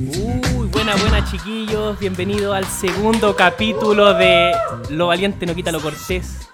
[0.00, 4.52] Uy, buena, buena chiquillos, bienvenidos al segundo capítulo de
[4.90, 6.48] Lo Valiente no quita lo cortés.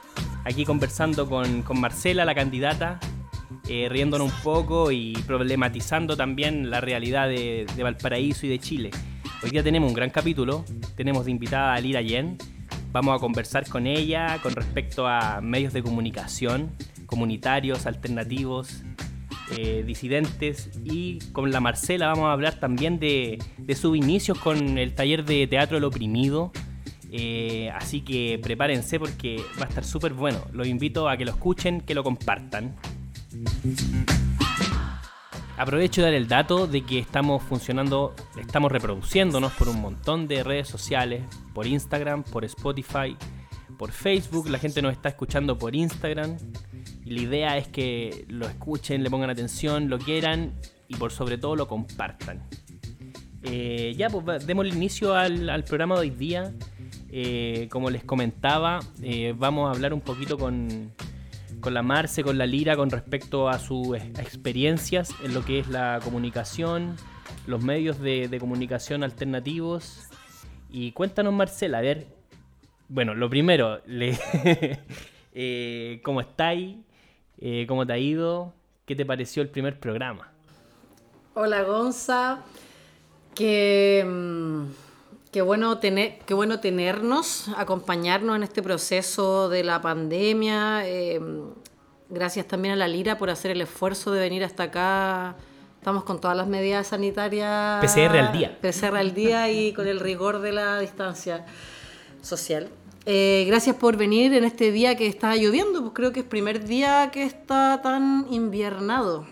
[0.45, 3.01] Aquí conversando con, Marcela, la candidata,
[3.69, 8.91] eh, riéndonos un poco y problematizando también la realidad de, de Valparaíso y de Chile.
[9.43, 10.65] Hoy día tenemos un gran capítulo,
[10.95, 12.37] tenemos de invitada a Lira Yen.
[12.93, 16.71] Vamos a conversar con ella con respecto a medios de comunicación,
[17.07, 18.83] comunitarios, alternativos,
[19.53, 24.79] eh, disidentes y con la Marcela vamos a hablar también de, de sus inicios con
[24.79, 26.53] el taller de teatro El Oprimido.
[27.13, 30.43] Eh, así que prepárense porque va a estar súper bueno.
[30.53, 32.75] Los invito a que lo escuchen, que lo compartan.
[35.57, 40.45] Aprovecho de dar el dato de que estamos funcionando, estamos reproduciéndonos por un montón de
[40.45, 41.23] redes sociales,
[41.55, 43.17] por Instagram, por Spotify,
[43.79, 44.49] por Facebook.
[44.51, 46.37] La gente nos está escuchando por Instagram.
[47.05, 50.55] La idea es que lo escuchen, le pongan atención, lo quieran
[50.89, 52.43] y por sobre todo lo compartan.
[53.43, 56.53] Eh, ya, pues demos el inicio al, al programa de hoy día.
[57.11, 60.93] Eh, como les comentaba, eh, vamos a hablar un poquito con,
[61.61, 65.69] con la Marce, con la Lira, con respecto a sus experiencias en lo que es
[65.69, 66.97] la comunicación,
[67.47, 70.09] los medios de, de comunicación alternativos.
[70.69, 72.09] Y cuéntanos, Marcela, a ver,
[72.89, 74.19] bueno, lo primero, le,
[75.39, 76.77] eh, ¿cómo estáis?
[77.39, 78.55] Eh, ¿Cómo te ha ido?
[78.87, 80.33] ¿Qué te pareció el primer programa?
[81.35, 82.39] Hola Gonza,
[83.35, 84.65] qué, mm,
[85.31, 90.89] qué, bueno tener, qué bueno tenernos, acompañarnos en este proceso de la pandemia.
[90.89, 91.21] eh,
[92.09, 95.37] gracias también a la Lira por hacer el esfuerzo de venir hasta acá.
[95.79, 97.85] Estamos con todas las medidas sanitarias.
[97.85, 98.59] PCR al día.
[98.63, 101.45] PCR al día y con el rigor de la distancia
[102.23, 102.71] social.
[103.09, 106.67] Eh, gracias por venir en este día que está lloviendo, pues creo que es primer
[106.67, 109.25] día que está tan inviernado.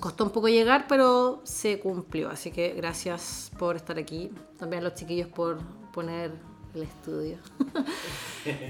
[0.00, 2.28] Costó un poco llegar, pero se cumplió.
[2.28, 4.30] Así que gracias por estar aquí.
[4.58, 5.58] También a los chiquillos por
[5.92, 6.32] poner
[6.74, 7.38] el estudio.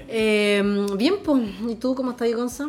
[0.09, 0.63] Eh,
[0.97, 2.67] bien, pues, ¿y tú cómo estás, Gonza?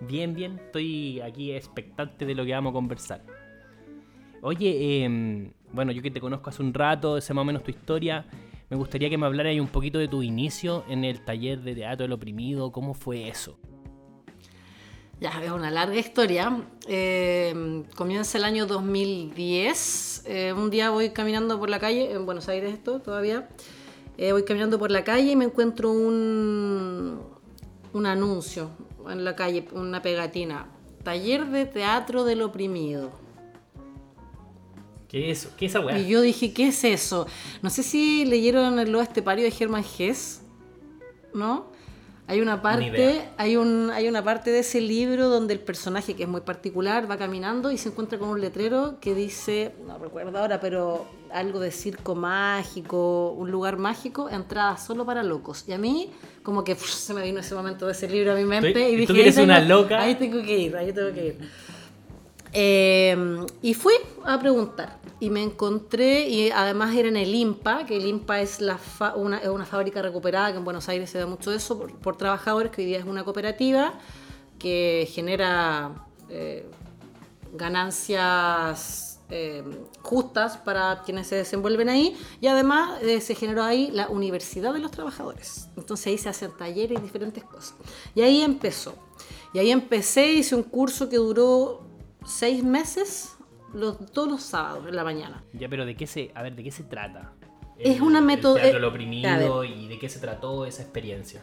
[0.00, 3.22] Bien, bien, estoy aquí expectante de lo que vamos a conversar.
[4.40, 7.72] Oye, em, bueno, yo que te conozco hace un rato, sé más o menos tu
[7.72, 8.24] historia,
[8.74, 12.02] me gustaría que me hablaras un poquito de tu inicio en el taller de teatro
[12.02, 13.56] del oprimido, ¿cómo fue eso?
[15.20, 16.60] Ya, es una larga historia.
[16.88, 20.24] Eh, comienza el año 2010.
[20.26, 23.48] Eh, un día voy caminando por la calle, en Buenos Aires esto todavía.
[24.18, 27.20] Eh, voy caminando por la calle y me encuentro un,
[27.92, 28.70] un anuncio
[29.08, 30.66] en la calle, una pegatina.
[31.04, 33.23] Taller de teatro del oprimido.
[35.14, 35.54] ¿Qué es eso?
[35.56, 35.96] ¿Qué es esa weá?
[35.96, 37.28] Y yo dije, ¿qué es eso?
[37.62, 40.42] No sé si leyeron el Lobo Estepario de Germán Hess,
[41.32, 41.72] ¿no?
[42.26, 46.24] Hay una parte, hay un, hay una parte de ese libro donde el personaje, que
[46.24, 50.36] es muy particular, va caminando y se encuentra con un letrero que dice, no recuerdo
[50.38, 55.64] ahora, pero algo de circo mágico, un lugar mágico, entrada solo para locos.
[55.68, 56.10] Y a mí,
[56.42, 58.78] como que pff, se me vino ese momento de ese libro a mi mente Tú-
[58.78, 60.00] y tú dije, que eres ahí una loca.
[60.02, 61.38] Ahí tengo que ir, ahí tengo que ir.
[62.56, 63.16] Eh,
[63.62, 63.94] y fui
[64.24, 68.60] a preguntar y me encontré, y además era en el IMPA, que el IMPA es
[68.60, 71.78] la fa- una, es una fábrica recuperada, que en Buenos Aires se da mucho eso,
[72.00, 73.94] por, trabajadores, que hoy día es una cooperativa
[74.58, 76.68] que genera eh,
[77.54, 79.64] ganancias eh,
[80.02, 84.80] justas para quienes se desenvuelven ahí, y además eh, se generó ahí la Universidad de
[84.80, 85.68] los Trabajadores.
[85.76, 87.74] Entonces ahí se hacen talleres y diferentes cosas.
[88.14, 88.94] Y ahí empezó.
[89.54, 91.83] Y ahí empecé, hice un curso que duró
[92.24, 93.36] seis meses,
[93.72, 95.44] los, todos los sábados en la mañana.
[95.52, 97.32] Ya, pero ¿de qué se, a ver, ¿de qué se trata?
[97.78, 101.42] Es una método- El teatro eh, oprimido y de qué se trató esa experiencia.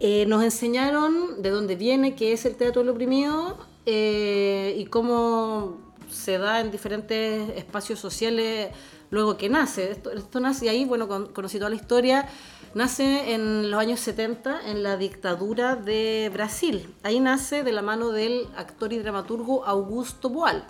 [0.00, 5.78] Eh, nos enseñaron de dónde viene, qué es el teatro del oprimido eh, y cómo
[6.10, 8.70] se da en diferentes espacios sociales
[9.12, 9.92] luego que nace.
[9.92, 12.28] Esto, nace ahí, bueno, con- conocí toda la historia.
[12.74, 16.92] Nace en los años 70 en la dictadura de Brasil.
[17.04, 20.64] Ahí nace de la mano del actor y dramaturgo Augusto Boal.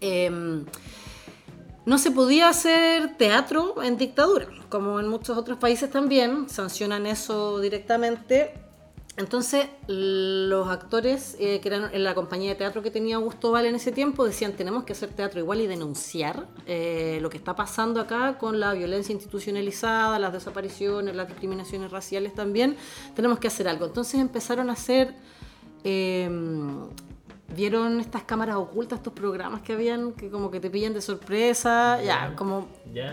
[0.00, 0.64] Em,
[1.84, 7.60] no se podía hacer teatro en dictadura, como en muchos otros países también, sancionan eso
[7.60, 8.54] directamente.
[9.20, 13.66] Entonces, los actores eh, que eran en la compañía de teatro que tenía Augusto Val
[13.66, 17.54] en ese tiempo decían, tenemos que hacer teatro igual y denunciar eh, lo que está
[17.54, 22.76] pasando acá con la violencia institucionalizada, las desapariciones, las discriminaciones raciales también,
[23.14, 23.86] tenemos que hacer algo.
[23.86, 25.14] Entonces empezaron a hacer...
[25.84, 26.28] eh,
[27.56, 32.00] ¿Vieron estas cámaras ocultas, estos programas que habían que como que te pillan de sorpresa?
[32.00, 32.68] Ya, como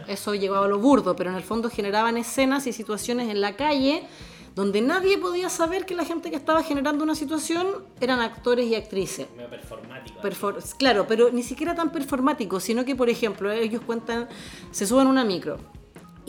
[0.07, 3.55] eso llegaba a lo burdo, pero en el fondo generaban escenas y situaciones en la
[3.55, 4.03] calle
[4.57, 7.67] donde nadie podía saber que la gente que estaba generando una situación
[8.01, 9.27] eran actores y actrices.
[9.27, 10.19] Performático.
[10.19, 14.27] Perfor- claro, pero ni siquiera tan performático, sino que, por ejemplo, ellos cuentan,
[14.71, 15.59] se suben a una micro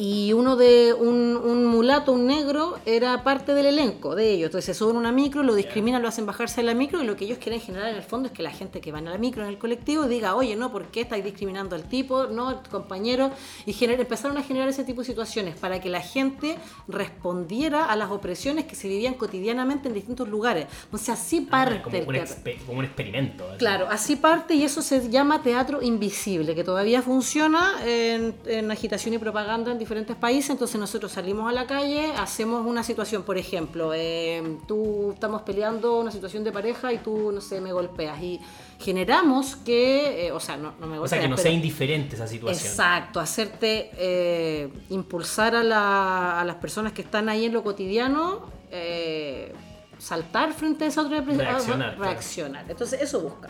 [0.00, 4.46] y uno de un, un mulato, un negro, era parte del elenco de ellos.
[4.46, 7.04] Entonces se suben a una micro, lo discriminan, lo hacen bajarse de la micro y
[7.04, 9.06] lo que ellos quieren generar en el fondo es que la gente que va en
[9.06, 12.28] la micro, en el colectivo, diga, oye, no, ¿por qué estáis discriminando al tipo?
[12.28, 13.32] No, al compañero.
[13.66, 16.56] Y gener- empezaron a generar ese tipo de situaciones para que la gente
[16.86, 20.66] respondiera a las opresiones que se vivían cotidianamente en distintos lugares.
[20.84, 23.44] Entonces así parte Ah, como, un expe- como un experimento.
[23.48, 23.58] así.
[23.58, 29.14] Claro, así parte y eso se llama teatro invisible, que todavía funciona en, en agitación
[29.14, 30.50] y propaganda en diferentes países.
[30.50, 35.98] Entonces nosotros salimos a la calle, hacemos una situación, por ejemplo, eh, tú estamos peleando
[35.98, 38.38] una situación de pareja y tú, no sé, me golpeas y
[38.78, 41.04] generamos que, eh, o sea, no, no me golpeas.
[41.04, 42.68] O sea, que no pero- sea indiferente esa situación.
[42.70, 48.42] Exacto, hacerte eh, impulsar a, la- a las personas que están ahí en lo cotidiano,
[48.70, 49.54] eh,
[49.98, 52.10] saltar frente a esa otra Reaccionar, claro.
[52.12, 52.64] reaccionar.
[52.68, 53.48] Entonces, eso busca.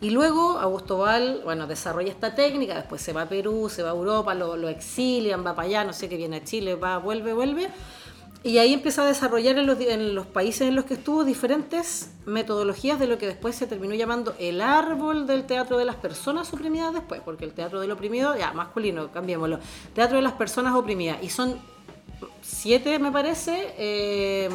[0.00, 3.90] Y luego Augusto Val, bueno, desarrolla esta técnica, después se va a Perú, se va
[3.90, 7.32] a Europa, lo, exilian, va para allá, no sé qué viene a Chile, va, vuelve,
[7.32, 7.68] vuelve.
[8.42, 12.10] Y ahí empieza a desarrollar en los, en los países en los que estuvo diferentes
[12.26, 16.52] metodologías de lo que después se terminó llamando el árbol del teatro de las personas
[16.52, 19.58] oprimidas después, porque el teatro del oprimido, ya, masculino, cambiémoslo,
[19.94, 21.22] teatro de las personas oprimidas.
[21.22, 21.58] Y son
[22.42, 24.48] siete, me parece, eh,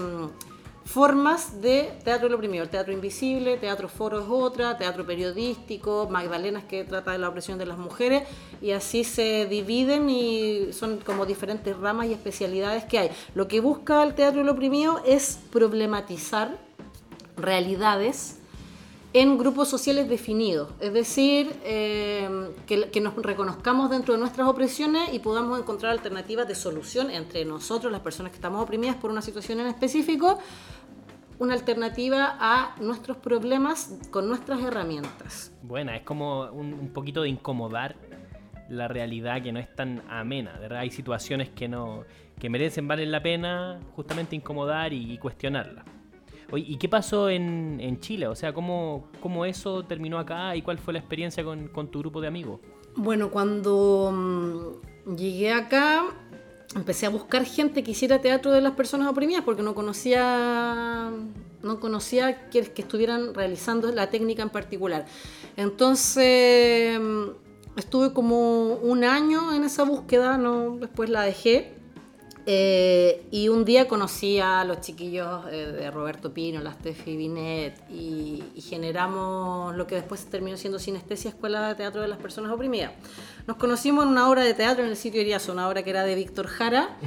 [0.86, 2.64] formas de teatro del oprimido.
[2.64, 7.58] El teatro invisible, teatro foro es otra, teatro periodístico, Magdalenas que trata de la opresión
[7.58, 8.24] de las mujeres,
[8.62, 13.10] y así se dividen y son como diferentes ramas y especialidades que hay.
[13.36, 16.58] Lo que busca el teatro del oprimido es problematizar
[17.38, 18.41] realidades
[19.14, 22.30] en grupos sociales definidos, es decir, eh,
[22.66, 27.92] que, nos reconozcamos dentro de nuestras opresiones y podamos encontrar alternativas de solución entre nosotros,
[27.92, 30.40] las personas que estamos oprimidas por una situación en específico,
[31.40, 35.52] una alternativa a nuestros problemas con nuestras herramientas.
[35.62, 37.98] Buena, es como un, poquito de incomodar
[38.70, 40.80] la realidad que no es tan amena, ¿verdad?
[40.80, 42.06] Hay situaciones que no
[42.40, 45.84] que merecen valen la pena justamente incomodar y cuestionarla.
[46.58, 48.28] ¿Y qué pasó en, Chile?
[48.28, 52.00] O sea, ¿cómo, ¿cómo eso terminó acá y cuál fue la experiencia con, con tu
[52.00, 52.60] grupo de amigos?
[52.96, 56.06] Bueno, cuando mm, llegué acá,
[56.76, 61.12] empecé a buscar gente que hiciera teatro de las personas oprimidas porque no conocía
[61.64, 65.06] no conocía que, que estuvieran realizando la técnica en particular.
[65.58, 67.30] Entonces mm,
[67.78, 71.81] estuve como un año en esa búsqueda, no, después la dejé.
[72.48, 77.76] Eh, y un día conocí a los chiquillos eh, de Roberto Pino, las Tefi Binet,
[77.92, 82.52] y, y generamos lo que después terminó siendo Sinestesia Escuela de Teatro de las Personas
[82.52, 82.94] Oprimidas.
[83.48, 86.04] Nos conocimos en una obra de teatro en el sitio Iriazo, una obra que era
[86.04, 86.98] de Víctor Jara,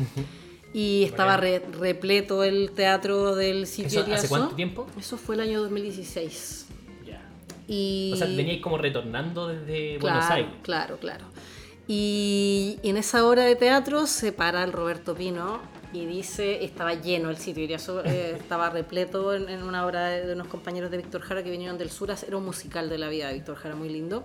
[0.72, 4.28] y estaba re- repleto el teatro del sitio ¿Eso hace Iriazo.
[4.28, 4.86] cuánto tiempo?
[4.98, 6.66] Eso fue el año 2016.
[7.06, 7.20] Ya.
[7.66, 8.10] Y...
[8.12, 10.52] O sea, veníais como retornando desde Buenos Claro, Aires.
[10.62, 11.24] claro, claro.
[11.86, 15.60] Y en esa obra de teatro se para el Roberto Pino
[15.92, 17.64] y dice, estaba lleno el sitio,
[18.04, 21.90] eh, estaba repleto en, una obra de, unos compañeros de Víctor Jara que vinieron del
[21.90, 24.24] sur, era un musical de la vida de Víctor Jara muy lindo.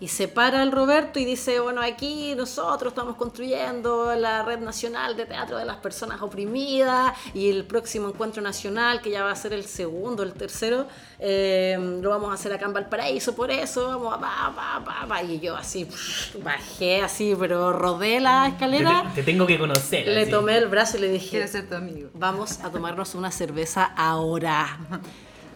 [0.00, 5.16] Y se para el Roberto y dice, bueno, aquí nosotros estamos construyendo la Red Nacional
[5.16, 9.36] de Teatro de las Personas Oprimidas y el próximo encuentro nacional, que ya va a
[9.36, 10.86] ser el segundo, el tercero,
[11.18, 15.06] eh, lo vamos a hacer acá en Valparaíso, por eso, vamos a pa, pa, pa,
[15.08, 15.22] pa.
[15.24, 20.06] Y yo así, pff, bajé así, pero rodé la Te, escalera, te tengo que conocer.
[20.06, 20.30] le así.
[20.30, 22.10] tomé el brazo y le dije, Quiero ser tu amigo.
[22.14, 24.78] vamos a tomarnos una cerveza ahora.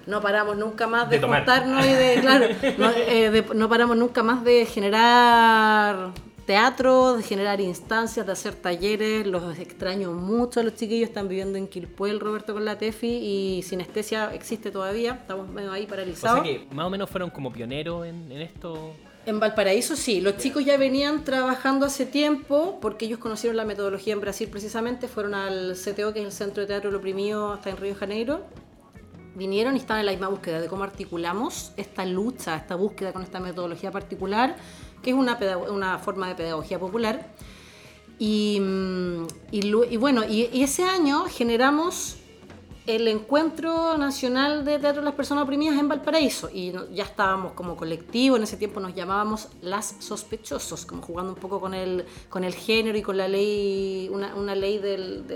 [0.07, 2.47] No paramos nunca más de, De juntarnos y de, claro,
[2.79, 6.11] no, eh, de- no paramos nunca más de generar
[6.47, 9.27] teatro, de generar instancias, de hacer talleres.
[9.27, 13.07] Los extraño mucho a los chiquillos, están viviendo en Quilpué, el Roberto con la Tefi
[13.59, 16.43] y Sinestesia existe todavía, estamos medio ahí O paralizados.
[16.45, 18.93] sea que más o menos fueron como pioneros en, en esto.
[19.25, 24.13] En Valparaíso sí, los chicos ya venían trabajando hace tiempo porque ellos conocieron la metodología
[24.15, 27.71] en Brasil precisamente, fueron al CTO, que es el Centro de Teatro del Oprimido, hasta
[27.71, 28.41] en Río de Janeiro.
[29.35, 33.23] Vinieron y estaban en la misma búsqueda de cómo articulamos esta lucha, esta búsqueda con
[33.23, 34.57] esta metodología particular,
[35.03, 35.39] que es una,
[35.71, 37.31] una forma de pedagogía popular.
[38.19, 39.27] Y, mm,
[39.99, 42.19] bueno, y, ese año generamos
[42.87, 46.51] el Encuentro Nacional de Teatro de las Personas Oprimidas en Valparaíso.
[46.53, 51.39] Y ya estábamos como colectivo, en ese tiempo nos llamábamos Las Sospechosos, como jugando un
[51.39, 55.27] poco con el, con el género y con la ley, una, una ley del,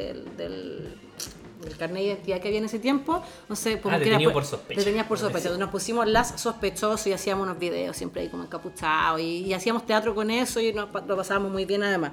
[1.62, 3.22] del carnet de identidad que había en ese tiempo.
[3.48, 4.80] No sé, Ah, que era detenido pues- por sospecha.
[4.80, 5.50] detenidas por sospecha.
[5.56, 9.20] Nos pusimos Las Sospechosos y hacíamos unos videos siempre ahí como encapuchados.
[9.20, 12.12] Y, y hacíamos teatro con eso y nos lo pasábamos muy bien además.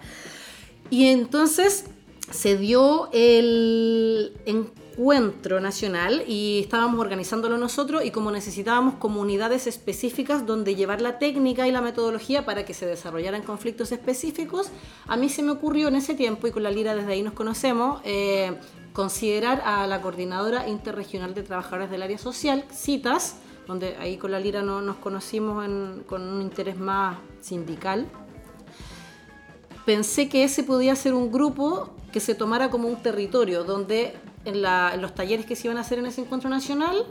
[0.89, 1.85] Y entonces
[2.31, 10.75] se dio el encuentro nacional y estábamos organizándolo nosotros y como necesitábamos comunidades específicas donde
[10.75, 14.69] llevar la técnica y la metodología para que se desarrollaran conflictos específicos,
[15.07, 17.33] a mí se me ocurrió en ese tiempo y con la Lira desde ahí nos
[17.33, 18.53] conocemos, eh,
[18.93, 24.39] considerar a la coordinadora interregional de trabajadores del área social, CITAS, donde ahí con la
[24.39, 25.65] Lira no, nos conocimos
[26.05, 28.07] con un interés más sindical.
[29.85, 34.61] Pensé que ese podía ser un grupo que se tomara como un territorio donde en,
[35.01, 37.05] los talleres que se iban a hacer en ese encuentro nacional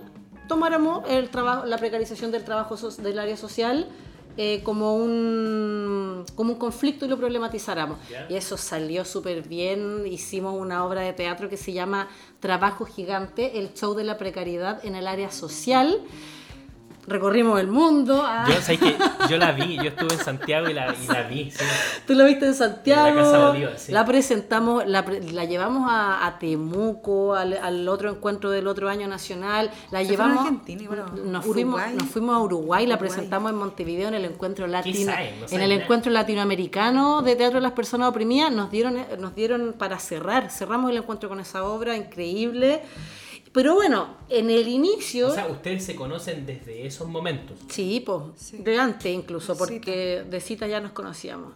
[0.49, 3.89] tomáramos el trabajo, la precarización del trabajo del área social
[4.37, 7.99] eh, como, un, como un conflicto y lo problematizáramos.
[8.29, 10.07] Y eso salió súper bien.
[10.07, 12.09] Hicimos una obra de teatro que se llama
[12.41, 16.01] Trabajo Gigante, el show de la precariedad en el área social
[17.07, 18.23] recorrimos el mundo.
[18.25, 18.47] Ah.
[18.49, 18.97] Yo, que
[19.29, 20.93] yo la vi, yo estuve en Santiago y la,
[21.29, 21.53] vi.
[22.07, 23.55] Tú la viste en Santiago.
[23.55, 29.71] la La presentamos, la, la llevamos a, Temuco, al, otro encuentro del otro año nacional.
[29.91, 30.39] La llevamos.
[30.39, 34.25] A Argentina, bueno, nos, fuimos, nos fuimos a Uruguay, la presentamos en Montevideo en el
[34.25, 35.13] encuentro latino,
[35.51, 38.53] en el encuentro latinoamericano de teatro de las personas oprimidas.
[38.53, 42.83] Nos dieron, nos dieron para cerrar, cerramos el encuentro con esa obra increíble.
[43.53, 45.29] Pero bueno, en el inicio...
[45.29, 47.59] O sea, ustedes se conocen desde esos momentos.
[47.69, 51.55] Sí, pues, de antes incluso, porque de cita ya nos conocíamos.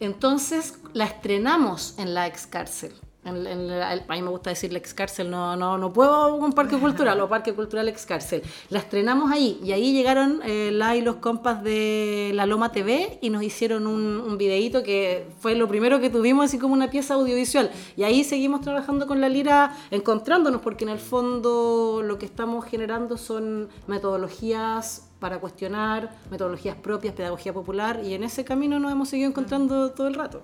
[0.00, 2.92] Entonces la estrenamos en la ex cárcel.
[3.26, 6.78] En, a mí me gusta decir la ex cárcel, no, no, no puedo un parque
[6.78, 8.42] cultural o parque cultural ex cárcel.
[8.70, 13.18] La estrenamos ahí y ahí llegaron eh, la y los compas de La Loma TV
[13.20, 16.88] y nos hicieron un, un videíto que fue lo primero que tuvimos así como una
[16.88, 17.70] pieza audiovisual.
[17.96, 22.64] Y ahí seguimos trabajando con la lira, encontrándonos, porque en el fondo lo que estamos
[22.64, 29.08] generando son metodologías para cuestionar, metodologías propias, pedagogía popular, y en ese camino nos hemos
[29.08, 30.42] seguido encontrando todo el rato.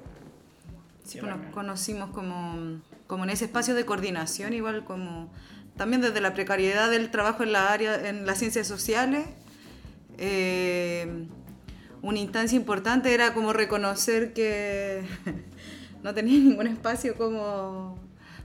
[1.04, 5.30] Sí, bueno, conocimos como, como en ese espacio de coordinación, igual como
[5.76, 9.26] también desde la precariedad del trabajo en la área, en las ciencias sociales.
[10.18, 11.26] Eh,
[12.02, 15.04] una instancia importante era como reconocer que
[16.02, 17.98] no tenía ningún espacio como,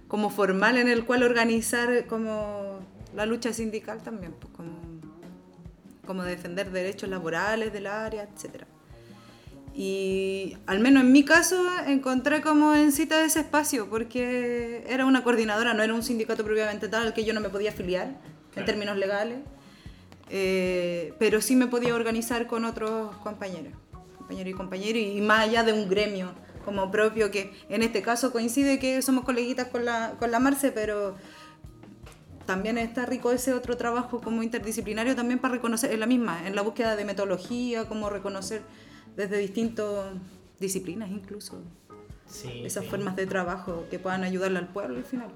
[0.08, 2.80] como formal en el cual organizar como
[3.16, 4.78] la lucha sindical también, pues como,
[6.06, 8.68] como defender derechos laborales del área, etcétera.
[9.80, 15.24] Y al menos en mi caso encontré como en cita ese espacio, porque era una
[15.24, 18.20] coordinadora, no era un sindicato propiamente tal al que yo no me podía afiliar
[18.56, 19.38] en términos legales,
[20.32, 23.72] eh, pero sí me podía organizar con otros compañeros,
[24.18, 26.32] compañeros y compañeros, y más allá de un gremio
[26.66, 30.72] como propio, que en este caso coincide que somos coleguitas con la, con la Marce,
[30.72, 31.18] pero
[32.48, 36.56] también está rico ese otro trabajo como interdisciplinario también para reconocer, en la misma, en
[36.56, 38.64] la búsqueda de metodología, como reconocer
[39.18, 40.14] desde distintas
[40.60, 41.62] disciplinas incluso.
[42.64, 45.30] Esas formas de trabajo que puedan ayudarle al pueblo al final.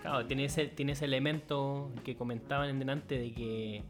[0.00, 3.82] Claro, tiene ese, tiene ese elemento que comentaban en delante de que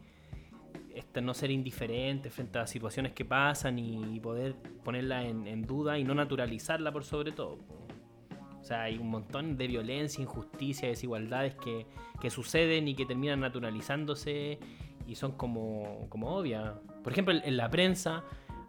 [0.95, 6.03] este, no ser indiferente frente a situaciones que pasan y poder ponerla en, duda y
[6.03, 7.59] no naturalizarla por sobre todo.
[8.59, 11.85] O sea, hay un montón de violencia, injusticia, desigualdades que,
[12.19, 14.59] que suceden y que terminan naturalizándose
[15.05, 16.75] y son como, como obvias.
[17.03, 18.23] Por ejemplo, en la prensa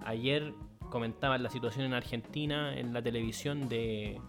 [0.07, 0.55] ayer
[0.93, 4.21] comentaban la situación en Argentina en la televisión de,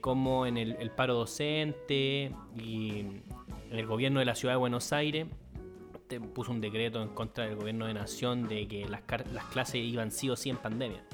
[0.00, 3.22] cómo en el, paro docente y en
[3.70, 5.28] el gobierno de la ciudad de Buenos Aires
[6.08, 9.76] te puso un decreto en contra del gobierno de nación de que las, las clases
[9.76, 11.04] iban sí o sí en pandemia.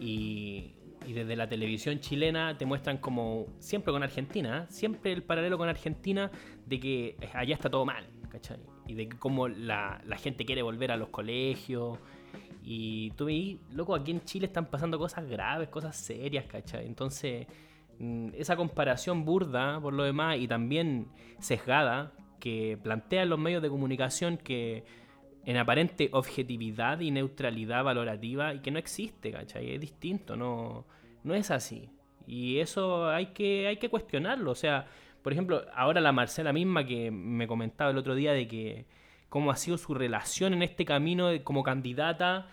[0.00, 0.74] Y,
[1.06, 4.72] desde la televisión chilena te muestran como, siempre con Argentina, ¿eh?
[4.72, 6.30] siempre el paralelo con Argentina
[6.66, 8.60] de que allá está todo mal, ¿cachai?
[8.86, 11.98] Y de cómo la gente quiere volver a los colegios
[12.62, 16.86] y tú veis, loco, aquí en Chile están pasando cosas graves, cosas serias, ¿cachai?
[16.86, 17.46] Entonces,
[17.98, 23.68] mm, esa comparación burda, por lo demás, y también sesgada, que plantean los medios de
[23.68, 24.84] comunicación que
[25.44, 29.74] en aparente objetividad y neutralidad valorativa y que no existe, ¿cachai?
[29.74, 30.86] Es distinto, no,
[31.24, 31.90] no es así.
[32.26, 34.50] Y eso hay que, hay que cuestionarlo.
[34.50, 34.86] O sea,
[35.22, 38.86] por ejemplo, ahora la Marcela misma que me comentaba el otro día de que
[39.30, 42.48] cómo ha sido su relación en este camino como candidata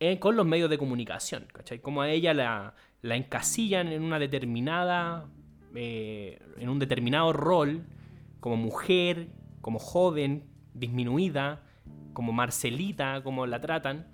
[0.00, 1.80] eh, con los medios de comunicación, ¿cachai?
[1.80, 5.28] Cómo a ella la, encasillan en una determinada,
[5.74, 7.84] eh, en un determinado rol,
[8.40, 9.28] como mujer,
[9.60, 11.62] como joven, disminuida,
[12.12, 14.06] como Marcelita, como la tratan,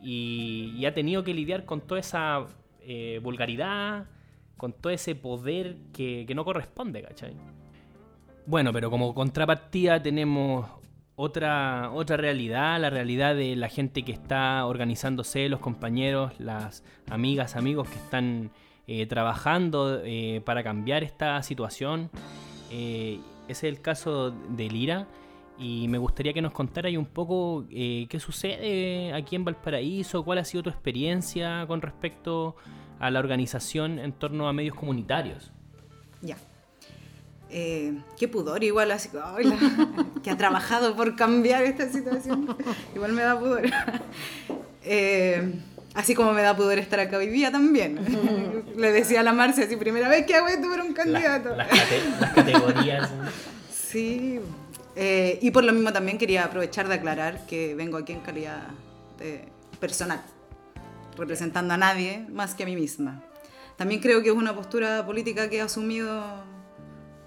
[0.00, 2.46] y, ha tenido que lidiar con toda esa
[2.80, 4.08] eh, vulgaridad,
[4.56, 7.36] con todo ese poder que, que no corresponde, ¿cachai?
[8.46, 10.81] Bueno, pero como contrapartida tenemos
[11.16, 17.56] otra, otra realidad, la realidad de la gente que está organizándose, los compañeros, las amigas,
[17.56, 18.50] amigos que están
[18.86, 22.10] eh, trabajando eh, para cambiar esta situación.
[22.70, 25.06] ese es el caso de Lira.
[25.58, 30.44] Y me gustaría que nos contara un poco qué sucede aquí en Valparaíso, cuál ha
[30.44, 32.56] sido tu experiencia con respecto
[32.98, 35.52] a la organización en torno a medios comunitarios.
[36.22, 36.36] Ya.
[37.54, 39.10] Eh, qué pudor, igual así,
[40.22, 42.56] que ha trabajado por cambiar esta situación,
[42.94, 43.64] igual me da pudor.
[44.84, 45.52] Eh,
[45.94, 48.00] así como me da pudor estar acá hoy día también.
[48.76, 51.54] Le decía a la Marcia, así, primera vez que hago esto para un candidato.
[51.54, 51.68] las,
[52.34, 53.10] categorías.
[53.70, 54.40] sí,
[54.96, 58.62] eh, y por lo mismo también quería aprovechar de aclarar que vengo aquí en calidad
[59.18, 59.44] de
[59.78, 60.22] personal,
[61.18, 63.22] representando a nadie más que a mí misma.
[63.76, 66.50] También creo que es una postura política que he asumido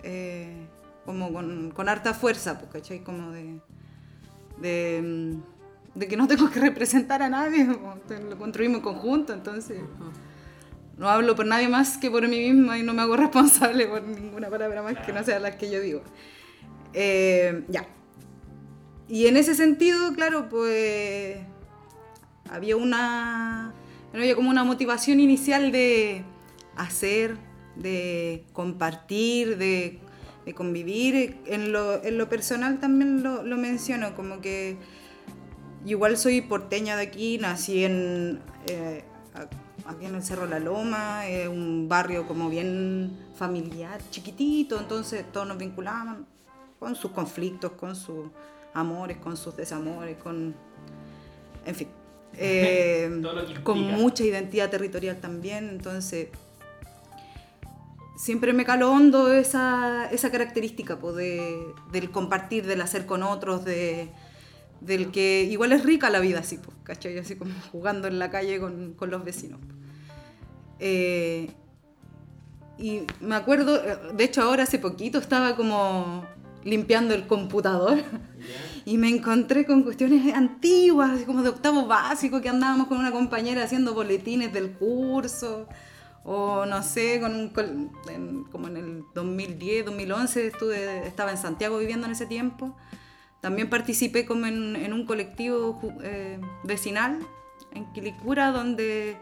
[0.06, 0.68] eh,
[1.04, 3.04] como con, harta fuerza, pues, ¿cachai?
[3.04, 3.60] Como de,
[4.62, 7.66] de, que no tengo que representar a nadie,
[8.30, 9.82] lo construimos en conjunto, entonces
[10.98, 14.04] no hablo por nadie más que por mí misma y no me hago responsable por
[14.04, 16.02] ninguna palabra más que no sea las que yo digo.
[16.94, 17.88] Eh, ya.
[19.08, 21.38] Y en ese sentido, claro, pues
[22.50, 23.74] había una,
[24.14, 26.24] había como una motivación inicial de
[26.76, 27.38] hacer,
[27.76, 30.00] de compartir, de,
[30.56, 31.38] convivir.
[31.46, 34.78] En lo, en lo, personal también lo, lo, menciono, como que
[35.86, 39.04] igual soy porteña de aquí, nací en, eh,
[39.86, 45.48] aquí en el Cerro La Loma, es un barrio como bien familiar, chiquitito, entonces todos
[45.48, 46.26] nos vinculaban
[46.80, 48.28] con sus conflictos, con sus
[48.74, 50.56] amores, con sus desamores, con...
[51.66, 51.88] En fin.
[52.38, 53.22] Eh,
[53.64, 56.28] con mucha identidad territorial también, entonces
[58.16, 64.10] siempre me caló hondo esa, esa característica de, del compartir, del hacer con otros, de,
[64.82, 67.18] del que igual es rica la vida así, pues, ¿cachai?
[67.18, 69.60] Así como jugando en la calle con, con los vecinos.
[70.80, 71.52] Eh,
[72.78, 73.82] y me acuerdo,
[74.14, 76.26] de hecho ahora hace poquito estaba como
[76.64, 78.00] limpiando el computador
[78.86, 83.64] y me encontré con cuestiones antiguas, como de octavo básico, que andábamos con una compañera
[83.64, 85.68] haciendo boletines del curso
[86.26, 92.08] o no sé, con un, como en el 2010, 2011 estuve, estaba en Santiago viviendo
[92.08, 92.76] en ese tiempo.
[93.42, 97.20] También participé como en, un colectivo eh, vecinal
[97.74, 99.18] en Quilicura, donde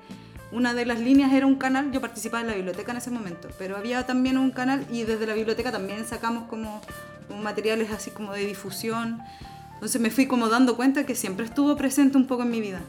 [0.54, 3.50] una de las líneas era un canal, yo participaba en la biblioteca en ese momento,
[3.58, 6.80] pero había también un canal y desde la biblioteca también sacamos como,
[7.28, 9.20] como materiales así como de difusión.
[9.74, 12.82] Entonces me fui como dando cuenta que siempre estuvo presente un poco en mi vida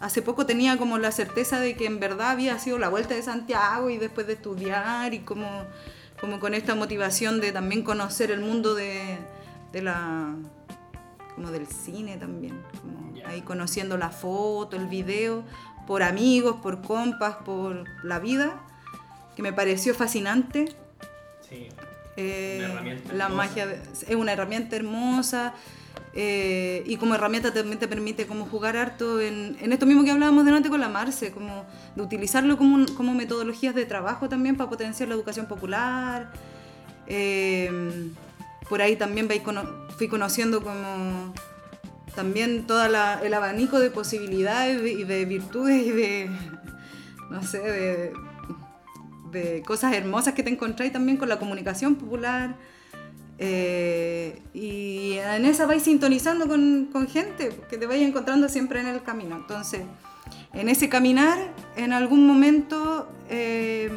[0.00, 3.22] hace poco tenía como la certeza de que en verdad había sido la vuelta de
[3.22, 5.64] Santiago y después de estudiar y como,
[6.20, 9.18] como con esta motivación de también conocer el mundo de,
[9.72, 10.34] de la
[11.34, 15.44] como del cine también, como ahí conociendo la foto, el video,
[15.86, 18.54] por amigos, por compas, por la vida,
[19.36, 20.74] que me pareció fascinante.
[21.46, 21.68] Sí.
[22.16, 22.66] Eh,
[23.12, 23.66] la magia
[24.08, 25.52] es una herramienta hermosa
[26.18, 30.10] eh, y como herramienta también te permite como jugar harto en, en, esto mismo que
[30.10, 34.70] hablábamos delante con la Marce, como de utilizarlo como, como metodologías de trabajo también para
[34.70, 36.32] potenciar la educación popular.
[37.06, 38.10] Eh,
[38.66, 39.28] por ahí también
[39.98, 41.34] fui conociendo como
[42.14, 46.30] también todo el abanico de posibilidades y de virtudes y de,
[47.28, 48.12] no sé, de,
[49.32, 52.56] de cosas hermosas que te encontráis también con la comunicación popular.
[53.38, 58.86] Eh, y en esa vais sintonizando con, con, gente que te vais encontrando siempre en
[58.86, 59.36] el camino.
[59.36, 59.82] Entonces,
[60.52, 61.38] en ese caminar,
[61.76, 63.90] en algún momento eh,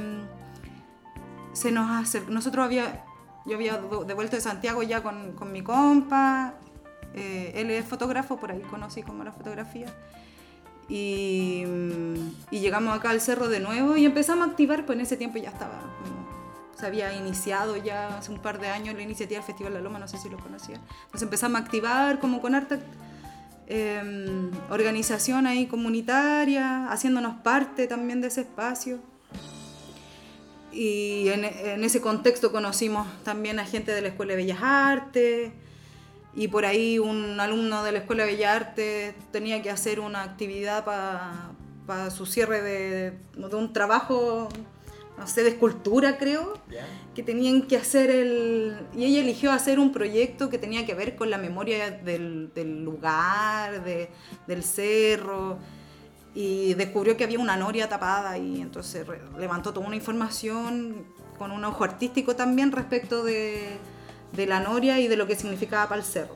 [1.54, 3.06] se nos hace, nosotros había,
[3.46, 6.56] yo había devuelto de Santiago ya con, con mi compa,
[7.14, 9.88] eh, él es fotógrafo, por ahí conocí como la fotografía.
[10.90, 11.64] Y,
[12.50, 15.38] y, llegamos acá al cerro de nuevo y empezamos a activar, pues en ese tiempo
[15.38, 15.80] ya estaba
[16.80, 20.00] se había iniciado ya hace un par de años la iniciativa del Festival La Loma,
[20.00, 20.82] no sé si lo conocían.
[21.06, 22.80] Entonces empezamos a activar como con harta
[23.68, 29.00] em, organización ahí comunitaria, haciéndonos parte también de ese espacio.
[30.72, 35.52] Y en, en, ese contexto conocimos también a gente de la Escuela de Bellas Artes
[36.36, 40.24] y por ahí un alumno de la Escuela de Bellas Artes tenía que hacer una
[40.24, 44.48] actividad para su cierre de un trabajo
[45.20, 46.54] no sé, de escultura creo,
[47.14, 48.78] que tenían que hacer el...
[48.96, 52.84] Y ella eligió hacer un proyecto que tenía que ver con la memoria del, del
[52.84, 54.10] lugar, de,
[54.48, 55.58] del cerro,
[56.34, 59.06] y descubrió que había una noria tapada y entonces
[59.38, 61.06] levantó toda una información
[61.38, 63.78] con un ojo artístico también respecto de,
[64.32, 66.36] de la noria y de lo que significaba para el cerro.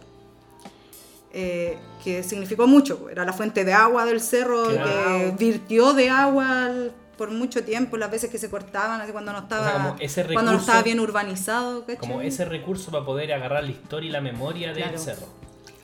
[1.31, 6.69] Eh, que significó mucho, era la fuente de agua del cerro, que virtió de agua
[7.17, 9.95] por mucho tiempo, las veces que se cortaban, así cuando no estaba, O sea, como
[9.99, 11.81] ese cuando no estaba bien urbanizado.
[11.81, 11.97] ¿cachai?
[11.97, 14.97] Como ese recurso para poder agarrar la historia y la memoria del Claro.
[14.97, 15.27] cerro.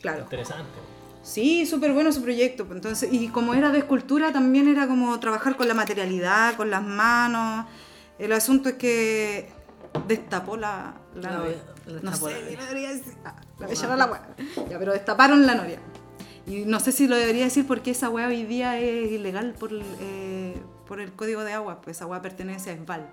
[0.01, 0.19] Claro.
[0.23, 0.69] Interesante.
[1.21, 2.65] Sí, súper bueno su proyecto.
[2.65, 6.69] pues, Entonces, y como era de escultura, también era como trabajar con la materialidad, con
[6.71, 7.65] las manos.
[8.17, 9.49] El asunto es que
[10.07, 11.57] destapó la, la La- noria.
[11.85, 13.13] la No sé, la debería decir.
[13.25, 14.27] Ah, la bella era la wea.
[14.69, 15.79] Ya, pero destaparon la noria.
[16.47, 19.71] Y no sé si lo debería decir porque esa wea hoy día es ilegal por,
[19.73, 20.55] eh,
[20.89, 23.07] por el código de agua, pues esa wea pertenece a ESBAL.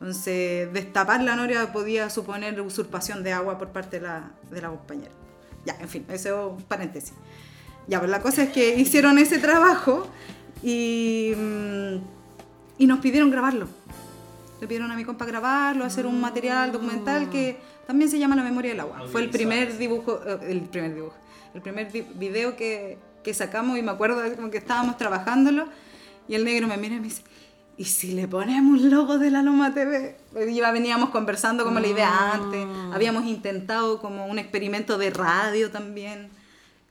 [0.00, 4.68] Entonces, destapar la noria podía suponer usurpación de agua por parte de la, de la
[4.68, 5.10] compañera.
[5.64, 7.12] Ya, en fin, eso es un paréntesis.
[7.86, 10.08] Ya, pues la cosa es que hicieron ese trabajo
[10.62, 11.94] y, mm,
[12.78, 13.66] y nos pidieron grabarlo.
[14.60, 18.42] Le pidieron a mi compa grabarlo, hacer un material documental que también se llama La
[18.42, 19.02] memoria del agua.
[19.10, 21.14] Fue el primer dibujo, eh, el primer dibujo,
[21.54, 25.66] el primer vi- video que, que sacamos y me acuerdo como que estábamos trabajándolo
[26.28, 27.22] y el negro me mira y me dice,
[27.76, 30.16] ¿y si le ponemos logo de la Loma TV?
[30.52, 36.28] Ya veníamos conversando como la idea antes, habíamos intentado como un experimento de radio también,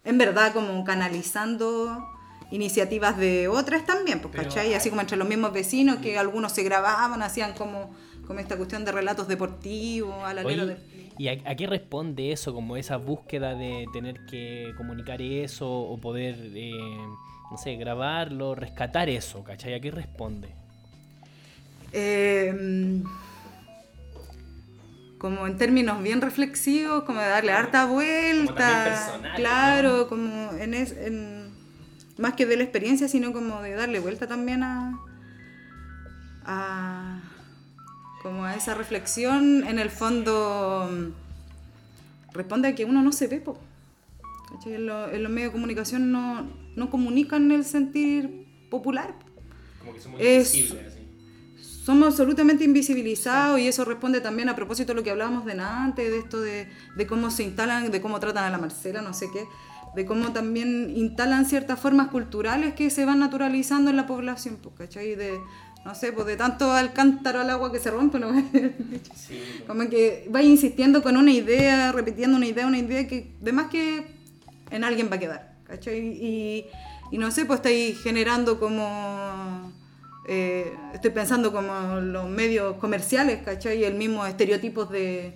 [0.03, 2.05] en verdad como canalizando
[2.51, 4.73] iniciativas de otras también, pues, ¿cachai?
[4.73, 7.91] Así como entre los mismos vecinos que algunos se grababan, hacían como,
[8.25, 11.11] como esta cuestión de relatos deportivos, al alero Oye, de...
[11.17, 12.53] ¿y a, a qué responde eso?
[12.53, 16.71] Como esa búsqueda de tener que comunicar eso o poder, eh,
[17.51, 19.73] no sé, grabarlo, rescatar eso, ¿cachai?
[19.73, 20.49] ¿A qué responde?
[21.93, 23.01] Eh,
[25.17, 30.73] como en términos bien reflexivos, como de darle harta vuelta, también personales, claro, como en,
[30.73, 31.51] es, en
[32.17, 34.99] más que de la experiencia, sino como de darle vuelta también a,
[36.45, 37.19] a
[38.21, 41.13] como a esa reflexión, en el fondo
[42.33, 43.57] responde a que uno no se ve, po.
[44.51, 44.75] ¿Cachai?
[44.75, 46.45] En, en los medios de comunicación no,
[46.77, 49.15] no comunican el sentir popular.
[49.79, 50.97] Como que somos Es- invisibles, así.
[51.83, 56.09] Somos absolutamente invisibilizados y eso responde también a propósito de lo que hablábamos de antes,
[56.11, 59.27] de esto de, de cómo se instalan, de cómo tratan a la Marcela, no sé
[59.31, 59.45] qué,
[59.95, 64.75] de cómo también instalan ciertas formas culturales que se van naturalizando en la población, pues,
[64.77, 65.15] ¿cachai?
[65.15, 65.39] De,
[65.85, 68.31] no sé, pues de tanto al cántaro al agua que se rompe, ¿no?
[69.15, 73.51] Sí, Como que va insistiendo con una idea, repitiendo una idea, una idea que de
[73.53, 74.05] más que
[74.71, 75.99] en alguien va a quedar, ¿cachai?
[75.99, 76.65] Y,
[77.11, 79.71] y no sé, pues estáis generando como...
[80.27, 83.83] eh, estoy pensando como los medios comerciales, ¿cachai?
[83.83, 85.33] El mismo estereotipos de,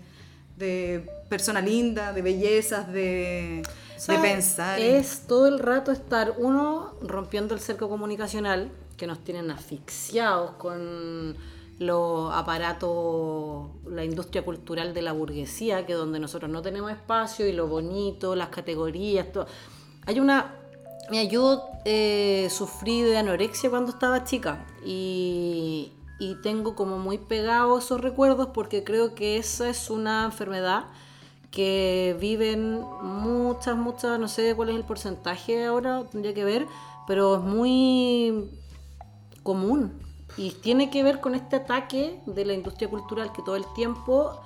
[0.57, 3.63] de persona linda, de bellezas, de,
[3.95, 4.79] O sea, de pensar.
[4.79, 11.35] Es todo el rato estar, uno, rompiendo el cerco comunicacional, que nos tienen asfixiados con
[11.79, 17.53] los aparatos, la industria cultural de la burguesía, que donde nosotros no tenemos espacio, y
[17.53, 19.47] lo bonito, las categorías, todo.
[20.05, 20.55] Hay una...
[21.09, 27.85] Mira, yo eh, sufrí de anorexia cuando estaba chica y, y tengo como muy pegados
[27.85, 30.85] esos recuerdos porque creo que esa es una enfermedad
[31.51, 36.65] que viven muchas, muchas, no sé cuál es el porcentaje ahora, tendría que ver,
[37.07, 38.49] pero es muy
[39.43, 39.99] común
[40.37, 44.39] y tiene que ver con este ataque de la industria cultural que todo el tiempo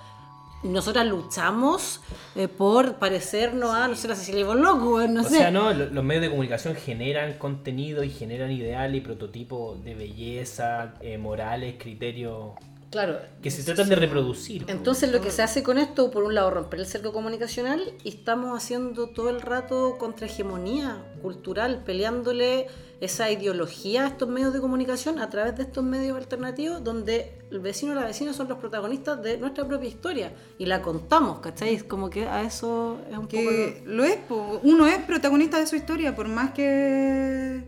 [0.64, 2.02] nosotras luchamos
[2.36, 5.38] eh, por parecernos a, no sé, la Cecilia Loco, no o sé.
[5.38, 9.94] sea, no, lo- los medios de comunicación generan contenido y generan ideales y prototipos de
[9.96, 12.54] belleza, eh, morales, criterios
[12.90, 13.20] Claro.
[13.42, 14.66] que se tratan de reproducir.
[14.66, 14.72] po.
[14.72, 18.10] Entonces lo que se hace con esto, por un lado, romper el cerco comunicacional y
[18.10, 22.68] estamos haciendo todo el rato contra hegemonía cultural, peleándole
[23.06, 27.60] esa ideología a estos medios de comunicación a través de estos medios alternativos donde el
[27.60, 31.76] vecino y la vecina son los protagonistas de nuestra propia historia y la contamos, ¿cachai?
[31.76, 33.90] Es Como que a eso es un que poco...
[33.90, 34.18] lo es,
[34.64, 37.64] uno es protagonista de su historia, por más que,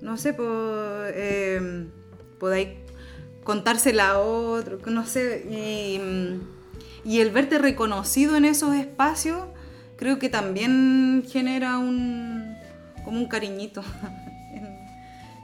[0.00, 0.46] no sé, por,
[1.14, 1.86] eh,
[2.38, 2.68] podáis
[3.44, 6.00] contársela a otro, no sé, y,
[7.08, 9.40] y el verte reconocido en esos espacios,
[9.96, 12.56] creo que también genera un,
[13.04, 13.82] como un cariñito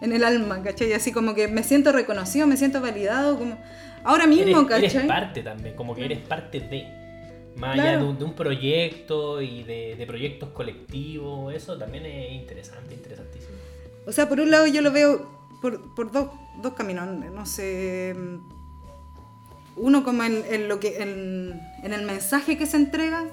[0.04, 0.92] en el alma, ¿cachai?
[0.92, 3.58] Así como que me siento reconocido, me siento validado, como
[4.04, 5.08] ahora mismo, eres, eres ¿cachai?
[5.08, 6.86] parte también, como que eres parte de.
[7.56, 12.32] Más allá de un, de un proyecto y de, de proyectos colectivos, eso también es
[12.32, 13.54] interesante, interesantísimo.
[14.06, 15.30] O sea, por un lado yo lo veo
[15.62, 18.14] por, por dos, dos caminos, no sé.
[19.76, 23.24] Uno como en, en lo que en, en el mensaje que se entrega,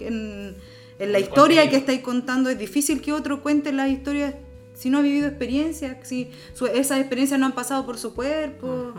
[0.00, 0.56] en,
[0.98, 1.70] en la El historia contenido.
[1.70, 4.34] que estáis contando, es difícil que otro cuente las historias
[4.76, 8.92] si no ha vivido experiencias, si su- esas experiencias no han pasado por su cuerpo.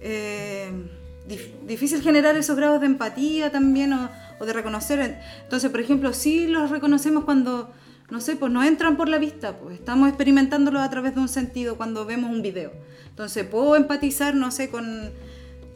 [0.00, 0.70] Eh,
[1.28, 5.18] dif- difícil generar esos grados de empatía también o, o de reconocer.
[5.44, 7.70] Entonces, por ejemplo, sí los reconocemos cuando
[8.10, 11.28] no sé, pues no entran por la vista, pues estamos experimentándolo a través de un
[11.28, 12.70] sentido cuando vemos un video.
[13.08, 15.10] Entonces puedo empatizar, no sé, con,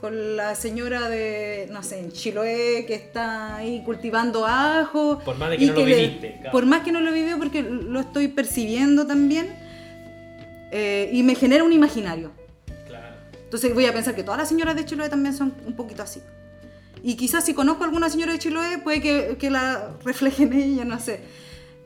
[0.01, 5.19] con la señora de, no sé, en Chiloé que está ahí cultivando ajo.
[5.25, 6.53] Por más de que no lo le- viviste, claro.
[6.53, 9.55] Por más que no lo vivió porque lo estoy percibiendo también.
[10.71, 12.31] eh, y me genera un imaginario.
[12.87, 13.17] Claro.
[13.45, 16.21] Entonces voy a pensar que todas las señoras de Chiloé también son un poquito así.
[17.03, 20.53] Y quizás si conozco a alguna señora de Chiloé, puede que, que la refleje en
[20.53, 21.21] ella, no sé.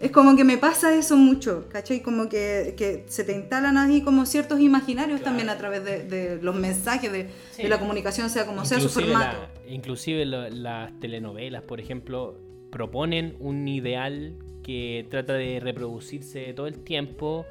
[0.02, 2.00] Es como que me pasa eso mucho, ¿cachai?
[2.02, 5.24] Como que, que se te instalan ahí como ciertos imaginarios Claro.
[5.36, 7.62] también a través de, de los mensajes, de, Sí.
[7.62, 9.38] de la comunicación, sea como sea su formato.
[9.38, 12.36] la- inclusive las telenovelas, por ejemplo,
[12.70, 14.34] proponen un ideal
[14.64, 17.46] que trata de reproducirse todo el tiempo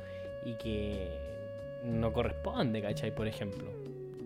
[0.46, 1.08] y que
[1.86, 3.16] no corresponde, ¿cachai?
[3.16, 3.72] Por ejemplo.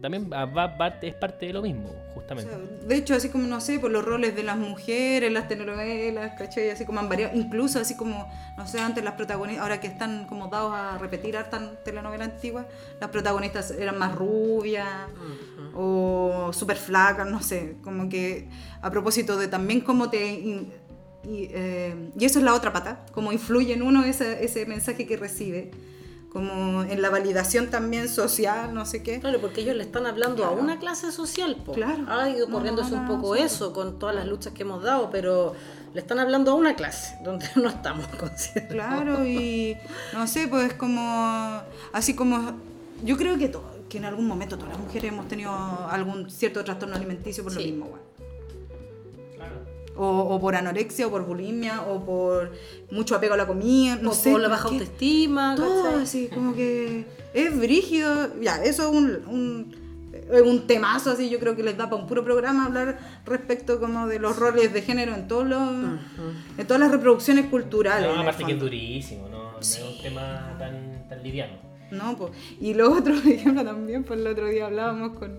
[0.06, 2.52] También va- va es parte de lo mismo, O justamente.
[2.52, 6.36] sea, de hecho, así como, no sé, por los roles de las mujeres, las telenovelas,
[6.38, 6.70] ¿cachai?
[6.70, 10.26] Así como han variado, incluso así como, no sé, antes las protagonistas, ahora que están
[10.28, 12.68] como dados a repetir hartas telenovelas antiguas,
[13.02, 14.88] las protagonistas eran más rubias
[15.74, 18.48] o súper flacas, no sé, como que
[18.84, 20.34] a propósito de también cómo te...
[20.34, 20.72] in-
[21.24, 25.08] y, eh, y eso es la otra pata, cómo influye en uno ese, ese mensaje
[25.08, 25.72] que recibe,
[26.36, 29.22] como en la validación también social, no sé qué.
[29.22, 30.58] Claro, porque ellos le están hablando Claro.
[30.58, 31.72] a una clase social, po.
[31.72, 32.04] Claro.
[32.10, 33.42] Ha ido No, corriéndose no, un no, poco sí.
[33.44, 35.56] eso con todas las luchas que hemos dado, pero
[35.94, 38.68] le están hablando a una clase donde no estamos conscientes.
[38.70, 39.78] Claro, y
[40.12, 41.62] no sé, pues como,
[41.94, 42.52] así como,
[43.06, 43.56] yo creo que,
[43.88, 45.54] que en algún momento todas las mujeres hemos tenido
[45.90, 47.68] algún cierto trastorno alimenticio por lo Sí.
[47.72, 48.00] mismo, weón.
[49.98, 52.52] O, o por anorexia, o por bulimia, o por
[52.92, 54.32] mucho apego a la comida, no o sé.
[54.32, 56.04] por la baja autoestima, Todo ¿cachai?
[56.04, 59.06] así, como que es brígido, ya, eso es un...
[59.28, 59.86] un
[60.44, 64.08] un temazo así, yo creo que les da para un puro programa hablar respecto como
[64.08, 65.60] de los roles de género en todos los,
[66.58, 68.10] en todas las reproducciones culturales.
[68.10, 69.52] No, aparte que es durísimo, ¿no?
[69.52, 71.54] No es un tema tan, tan liviano.
[71.92, 72.32] No, pues.
[72.60, 75.38] Y lo otro, por ejemplo, también, pues el otro día hablábamos con,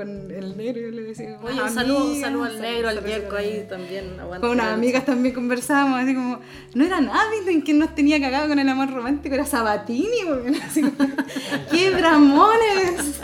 [0.00, 1.44] con el negro y le decíamos.
[1.44, 4.16] Oye, "Ah, un saludo, un amiga", saludo al negro, al sal- ahí también.
[4.40, 6.40] Con unas amigas también conversábamos, así como,
[6.74, 10.54] no era nadie en quien nos tenía cagado con el amor romántico, era Sabatini, weón,
[10.62, 10.96] así como,
[11.70, 13.20] ¡qué dramones!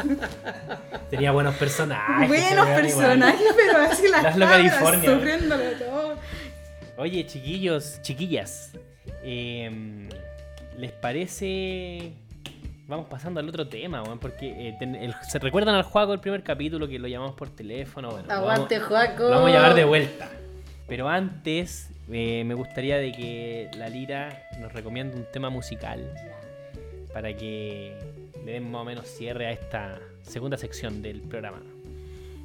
[1.11, 2.29] Tenía buenos personajes.
[2.29, 6.17] Buenos personajes, pero así las Las cabras sufriéndolo todo.
[6.99, 8.71] Oye, chiquillos, chiquillas.
[9.23, 10.09] em,
[10.79, 12.13] ¿Les parece.?
[12.89, 16.21] Vamos pasando al otro tema, weón, porque eh, ten- el- ¿se recuerdan al juego del
[16.21, 18.11] primer capítulo que lo llamamos por teléfono?
[18.11, 19.23] Bueno, lo Aguante, vamos- Joaco.
[19.25, 20.29] Lo vamos a llamar de vuelta.
[20.87, 26.09] Pero antes, eh, me gustaría de que la Lira nos recomiende un tema musical
[27.13, 27.99] para que
[28.45, 31.59] le den más o menos cierre a esta segunda sección del programa.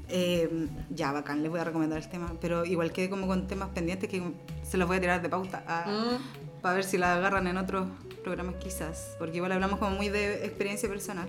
[0.10, 0.50] Eh,
[0.90, 4.10] ya, bacán, les voy a recomendar el tema, pero igual quedé como con temas pendientes
[4.10, 4.24] que
[4.64, 6.41] se los voy a tirar de pauta Mm.
[6.62, 7.88] Para ver si la agarran en otros
[8.24, 11.28] programas quizás, porque igual hablamos como muy de experiencia personal.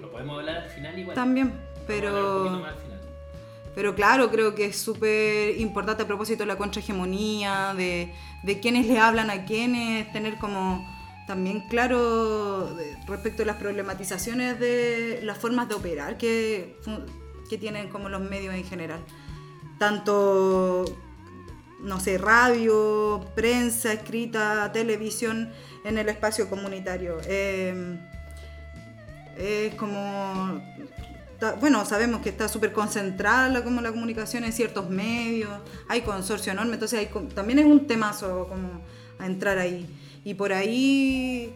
[0.00, 1.14] Lo podemos hablar al final igual.
[1.14, 2.38] También, un pero...
[2.44, 3.00] poquito más al final.
[3.74, 8.86] Pero claro, creo que es súper importante a propósito de la contrahegemonía, de, de quiénes
[8.86, 10.84] le hablan a quiénes, tener como
[11.26, 12.74] también claro
[13.06, 16.78] respecto a las problematizaciones de las formas de operar que,
[17.50, 19.00] que tienen como los medios en general.
[19.78, 20.84] Tanto,
[21.80, 25.50] no sé, radio, prensa, escrita, televisión
[25.84, 27.18] en el espacio comunitario.
[27.26, 27.98] Eh,
[29.38, 30.60] es como
[31.60, 35.50] bueno, sabemos que está súper concentrada como la comunicación en ciertos medios,
[35.88, 38.80] hay consorcio enorme, entonces hay, también es un temazo como
[39.18, 39.86] a entrar ahí.
[40.24, 41.54] Y por ahí,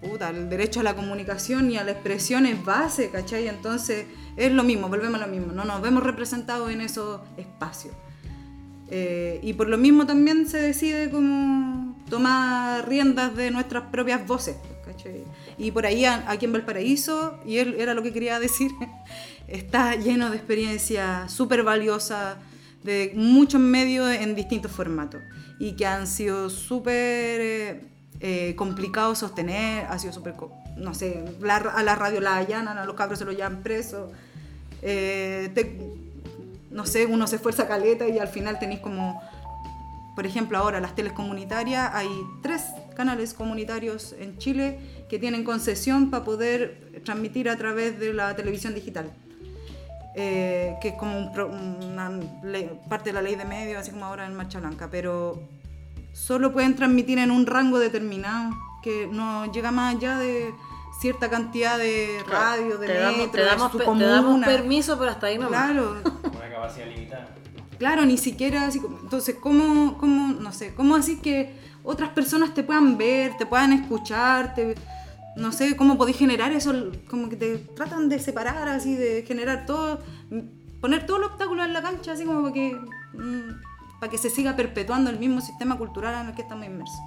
[0.00, 3.46] puta, el derecho a la comunicación y a la expresión es base, ¿cachai?
[3.46, 7.94] Entonces es lo mismo, volvemos a lo mismo, no nos vemos representados en esos espacios.
[8.90, 14.56] Eh, y por lo mismo también se decide como tomar riendas de nuestras propias voces.
[15.56, 18.70] Y por ahí a- aquí en Valparaíso, y él era lo que quería decir,
[19.48, 22.36] está lleno de experiencias súper valiosas
[22.82, 25.20] de muchos medios en distintos formatos
[25.58, 27.80] y que han sido súper eh,
[28.20, 30.34] eh, complicados sostener, ha sido súper,
[30.76, 34.10] no sé, la- a la radio la allanan, a los cabros se los llevan presos.
[34.82, 35.50] Eh,
[36.70, 39.20] no sé, uno se esfuerza caleta y al final tenéis como,
[40.14, 42.08] por ejemplo, ahora las teles comunitarias, hay
[42.42, 44.78] tres canales comunitarios en Chile
[45.08, 49.10] que tienen concesión para poder transmitir a través de la televisión digital.
[50.16, 52.10] Eh, que es como una
[52.88, 55.40] parte de la ley de medios, así como ahora en Marcha Blanca, pero
[56.12, 58.52] solo pueden transmitir en un rango determinado,
[58.82, 60.52] que no llega más allá de
[61.00, 63.84] cierta cantidad de radio, de te damos, te damos su te
[64.44, 67.28] permiso, pero hasta ahí no Claro, Una capacidad limitada.
[67.78, 72.52] claro, ni siquiera así como, entonces, ¿cómo, cómo, no sé, cómo así que otras personas
[72.52, 74.54] te puedan ver, te puedan escuchar,
[75.36, 76.74] no sé, cómo podés generar eso,
[77.08, 80.00] como que te tratan de separar así, de generar todo,
[80.82, 82.74] poner todos los obstáculos en la cancha, así como para que,
[83.14, 83.60] mm,
[84.00, 87.00] para que se siga perpetuando el mismo sistema cultural en el que estamos inmersos.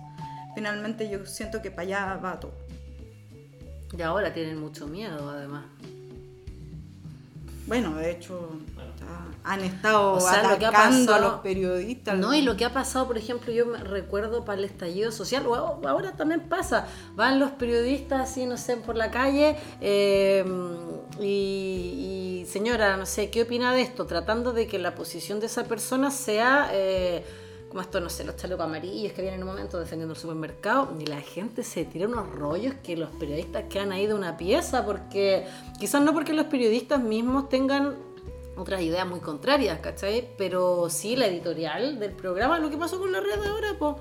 [0.56, 2.54] Finalmente yo siento que para allá va todo.
[3.98, 5.66] Y ahora tienen mucho miedo, además.
[7.68, 8.50] Bueno, de hecho,
[9.44, 12.18] han estado atacando a los periodistas.
[12.18, 15.46] No, y lo que ha pasado, por ejemplo, yo me recuerdo para el estallido social,
[15.48, 15.56] o
[15.88, 20.44] ahora también pasa, van los periodistas así, no sé, por la calle eh,
[21.22, 24.06] y, señora, no sé, ¿qué opina de esto?
[24.06, 26.70] Tratando de que la posición de esa persona sea...
[26.74, 27.24] Eh,
[27.74, 30.96] como esto, no sé, los chalecos amarillos que habían en un momento defendiendo el supermercado,
[31.00, 34.86] y la gente se tira unos rollos que los periodistas quedan ahí de una pieza,
[34.86, 35.48] porque
[35.80, 37.96] quizás no porque los periodistas mismos tengan
[38.56, 40.30] otras ideas muy contrarias, ¿cachai?
[40.38, 43.96] Pero sí la editorial del programa, lo que pasó con la red ahora, pues...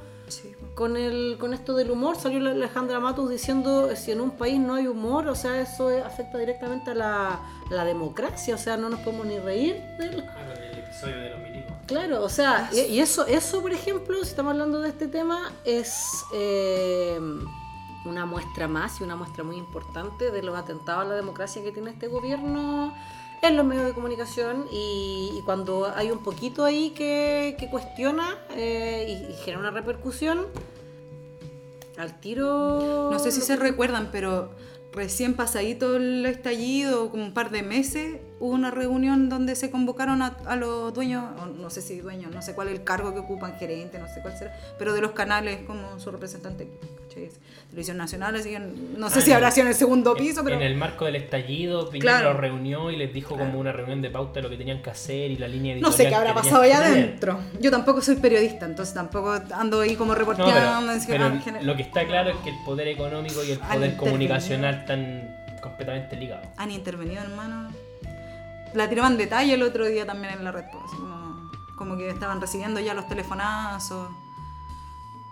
[0.74, 4.74] Con, el, con esto del humor salió Alejandra Matus diciendo si en un país no
[4.74, 9.00] hay humor, o sea, eso afecta directamente a la, la democracia, o sea, no nos
[9.00, 10.24] podemos ni reír del...
[10.28, 11.40] Ah, el episodio de los
[11.86, 16.24] Claro, o sea, y, eso, eso, por ejemplo, si estamos hablando de este tema, es
[16.32, 17.20] eh,
[18.04, 21.72] una muestra más y una muestra muy importante de los atentados a la democracia que
[21.72, 22.94] tiene este gobierno
[23.42, 29.34] en los medios de comunicación y, cuando hay un poquito ahí que, cuestiona eh, y,
[29.42, 30.46] genera una repercusión,
[31.98, 33.10] al tiro...
[33.10, 34.50] No sé si se recuerdan, pero
[34.92, 40.20] recién pasadito el estallido, como un par de meses, hubo una reunión donde se convocaron
[40.20, 41.22] a, los dueños,
[41.56, 44.20] no sé si dueños, no sé cuál es el cargo que ocupan, gerente, no sé
[44.20, 46.66] cuál será, pero de los canales como su representante,
[47.68, 48.56] Televisión Nacional, así
[48.96, 50.56] no sé ah, si habrá sido en el segundo piso, pero...
[50.56, 54.40] En el marco del estallido, Piñera reunió y les dijo como una reunión de pauta
[54.40, 56.62] de lo que tenían que hacer y la línea editorial No sé qué habrá pasado
[56.62, 57.38] allá adentro.
[57.60, 60.92] Yo tampoco soy periodista, entonces tampoco ando ahí como reporteando.
[61.06, 64.80] pero, ah, lo que está claro es que el poder económico y el poder comunicacional
[64.80, 66.48] están completamente ligados.
[66.56, 67.70] Han intervenido, hermano
[68.74, 70.84] la tiraban detalle el otro día también en la red, pues,
[71.76, 74.08] como, que estaban recibiendo ya los telefonazos.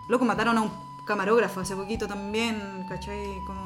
[0.09, 0.71] Loco, mataron a un
[1.05, 3.37] camarógrafo hace poquito también, ¿cachai?
[3.47, 3.61] Como...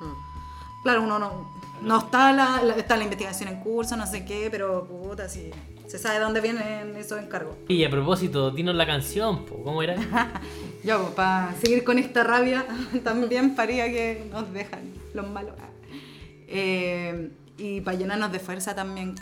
[0.00, 0.82] Mm.
[0.82, 1.50] Claro, uno no,
[1.82, 5.50] no está la, está la investigación en curso, no sé qué, pero puta, sí.
[5.88, 7.56] Se sabe de dónde vienen esos encargos.
[7.66, 9.96] Y a propósito, dinos la canción, ¿cómo era?
[10.84, 12.64] pues, para seguir con esta rabia,
[13.04, 15.54] también paría que nos dejan los malos.
[16.46, 19.16] Eh, y para llenarnos de fuerza también,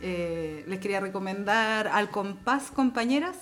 [0.00, 3.36] eh, les quería recomendar Al Compás Compañeras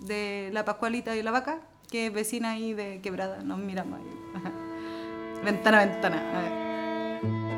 [0.00, 5.42] de La Pascualita y la Vaca, que es vecina ahí de Quebrada, nos miramos ahí.
[5.44, 6.38] ventana ventana.
[6.38, 7.55] A ver.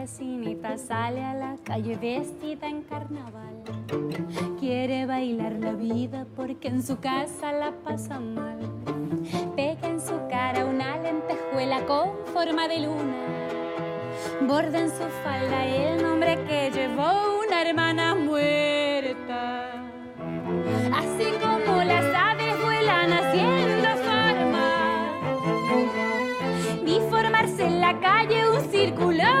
[0.00, 3.56] Vecinita sale a la calle vestida en carnaval.
[4.58, 8.58] Quiere bailar la vida porque en su casa la pasa mal.
[9.54, 13.20] Pega en su cara una lentejuela con forma de luna.
[14.48, 19.70] Borda en su falda el nombre que llevó una hermana muerta.
[21.00, 24.66] Así como las aves vuelan haciendo forma.
[26.84, 29.39] Vi formarse en la calle un círculo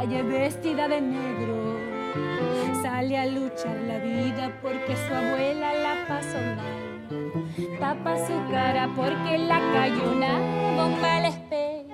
[0.00, 1.76] calle vestida de negro.
[2.82, 7.78] Sale a luchar la vida porque su abuela la pasó mal.
[7.78, 10.38] Tapa su cara porque la calle una
[10.74, 11.84] bomba la espera.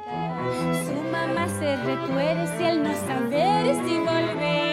[0.85, 4.66] Su mamá se retuerce él no saber si volverá.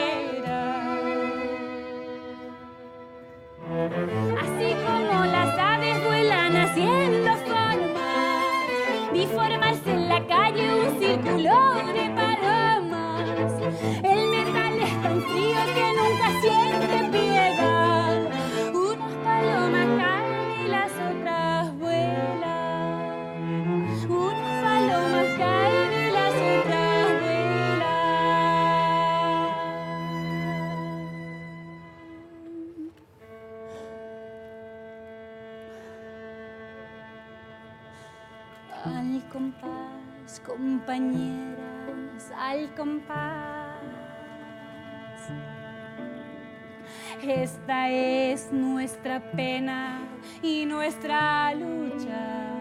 [47.64, 50.01] Esta es nuestra pena
[50.41, 52.51] y nuestra lucha.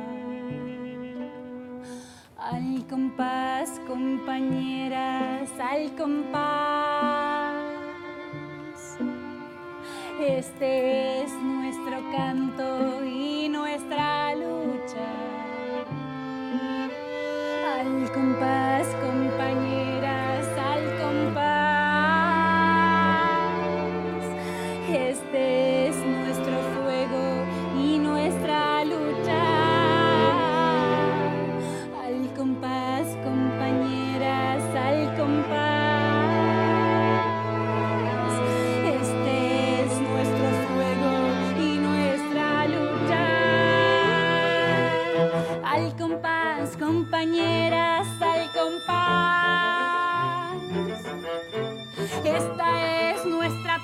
[2.38, 7.56] Al compás, compañeras, al compás.
[10.20, 15.08] Este es nuestro canto y nuestra lucha.
[17.80, 18.61] Al compás,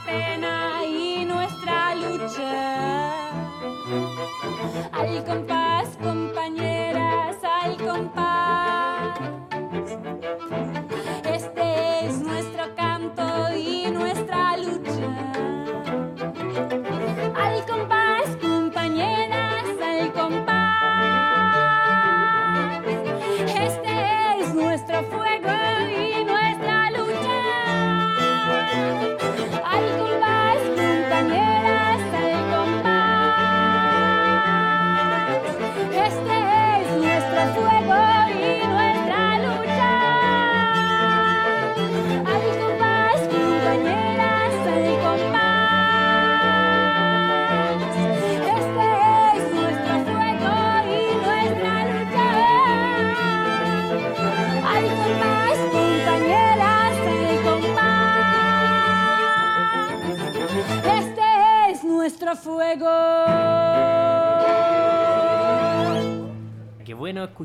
[0.09, 3.31] pena y nuestra lucha.
[4.93, 6.28] Al compás, compañeras,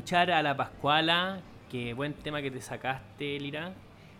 [0.04, 1.40] escuchar a la Pascuala.
[1.70, 3.72] Qué buen tema que te sacaste, Lira.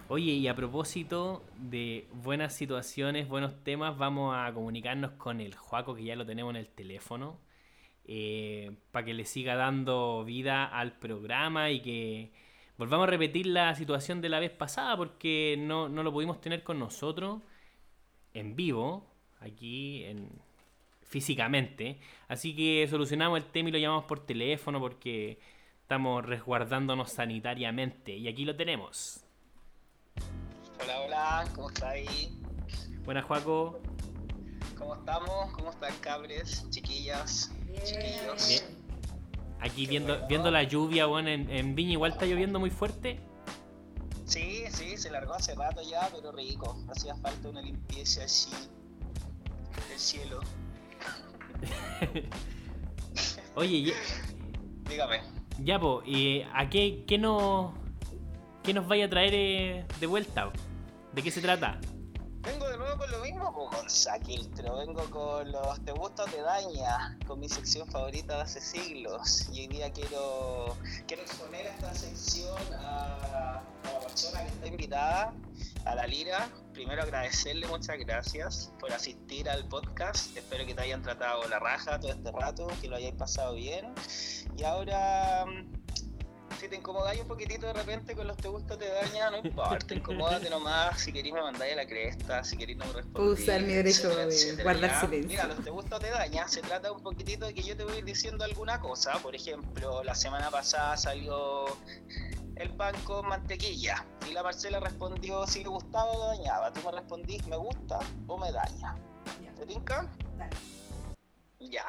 [0.09, 5.95] Oye, y a propósito de buenas situaciones, buenos temas, vamos a comunicarnos con el Juaco,
[5.95, 7.39] que ya lo tenemos en el teléfono,
[8.93, 12.33] para que le siga dando vida al programa y que
[12.79, 16.63] volvamos a repetir la situación de la vez pasada, porque no, no lo pudimos tener
[16.63, 17.43] con nosotros
[18.33, 19.07] en vivo,
[19.39, 20.31] aquí en,
[21.03, 21.99] físicamente.
[22.27, 25.39] Así que solucionamos el tema y lo llamamos por teléfono porque
[25.85, 28.17] estamos resguardándonos sanitariamente.
[28.17, 29.21] Y aquí lo tenemos.
[30.83, 32.31] Hola, hola, ¿cómo estáis?
[33.05, 33.81] Buenas, Juaco.
[34.79, 35.53] ¿Cómo estamos?
[35.53, 37.53] ¿Cómo están, cabres, chiquillas,
[37.85, 38.49] chiquillos?
[38.49, 38.63] Bien.
[39.61, 43.21] Aquí viendo, viendo la lluvia, bueno, en, en Viña igual está lloviendo muy fuerte.
[44.25, 46.83] Sí, sí, se largó hace rato ya, pero rico.
[46.89, 48.51] Hacía falta una limpieza así
[49.91, 50.41] del cielo.
[53.55, 53.95] Oye, ya,
[54.89, 55.44] Dígame.
[55.63, 57.73] Ya po, ¿y a qué, qué, nos,
[58.63, 60.51] qué nos vaya a traer eh, de vuelta?
[61.13, 61.79] ¿De qué se trata?
[62.45, 64.77] Vengo de nuevo con lo mismo, pues, con Saquiltro.
[64.77, 69.49] Vengo con los Te gusta te daña, con mi sección favorita de hace siglos.
[69.51, 70.77] Y hoy día quiero,
[71.07, 75.33] quiero exponer esta sección a la persona que está invitada,
[75.87, 76.49] a la Lira.
[76.75, 80.37] Primero agradecerle muchas gracias por asistir al podcast.
[80.37, 83.95] Espero que te hayan tratado la raja todo este rato, que lo hayáis pasado bien.
[84.57, 85.47] Y ahora
[86.61, 89.95] si te incomodáis un poquitito de repente con los te gusta te daña, no importa,
[89.95, 93.41] incomódate nomás, si queréis me mandáis a la cresta, si queréis no me respondís.
[93.41, 95.29] Usar mi derecho de guardar silencio.
[95.29, 97.85] Mira, los te gusta o te daña, se trata un poquitito de que yo te
[97.85, 101.67] voy a ir diciendo alguna cosa, por ejemplo, la semana pasada salió
[102.57, 106.81] el pan con mantequilla y la Marcela respondió si le gustaba o le dañaba, tú
[106.85, 108.97] me respondís me gusta o me daña.
[109.57, 110.07] ¿Te tinca?
[111.61, 111.85] Ya.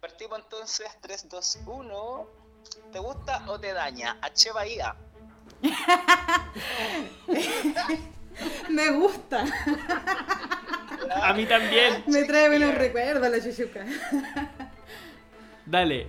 [0.00, 2.26] Partimos entonces 3, 2, 1.
[2.92, 4.18] ¿Te gusta o te daña?
[4.20, 4.94] H Bahía.
[8.68, 9.44] Me gusta.
[11.22, 12.04] A mí también.
[12.06, 13.86] Me trae buenos recuerdos la chuchuca.
[15.66, 16.06] Dale.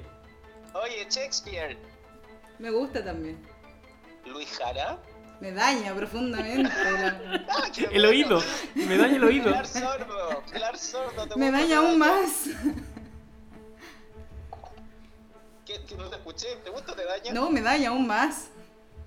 [0.73, 1.77] Oye, Shakespeare.
[2.59, 3.54] Me gusta también.
[4.25, 4.97] Luis Jara.
[5.39, 6.69] Me daña profundamente.
[6.83, 8.41] la- Ah, El oído.
[8.75, 9.45] Me daña el oído.
[9.45, 10.43] Pilar Sordo.
[10.51, 11.27] Pilar Sordo.
[11.27, 12.45] ¿te Me daña aún más.
[15.65, 16.55] ¿Qué, qué no te escuché?
[16.63, 17.33] ¿Te gusta o te daña?
[17.33, 18.49] No, me daña aún más.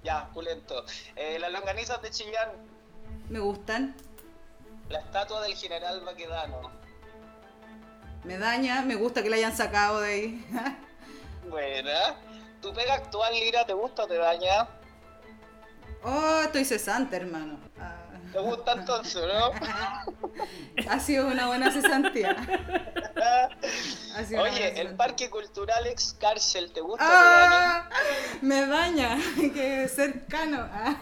[0.03, 0.85] Ya, pulento.
[1.17, 2.51] Eh, las longanizas de Chillán.
[3.29, 3.95] Me gustan.
[4.89, 6.71] La estatua del general Baquedano.
[8.25, 8.83] Me daña.
[8.83, 10.47] Me gusta que la hayan sacado de ahí.
[11.49, 12.17] Buena.
[12.61, 14.69] ¿Tu pega actual, Lira, te gusta o te daña?
[16.03, 17.59] Oh, estoy cesante, hermano.
[17.81, 17.97] Ah,
[18.33, 19.53] ¿Te gusta entonces, no?
[20.91, 22.35] ha sido una buena cesantía.
[24.31, 24.95] Buena Oye, el.
[24.95, 27.79] Parque Cultural Ex Cárcel, ¿te gusta o te daña?
[27.79, 27.89] ¡Ah!
[28.43, 29.19] Me daña.
[29.55, 30.69] Que cercano.
[30.73, 30.97] Ah.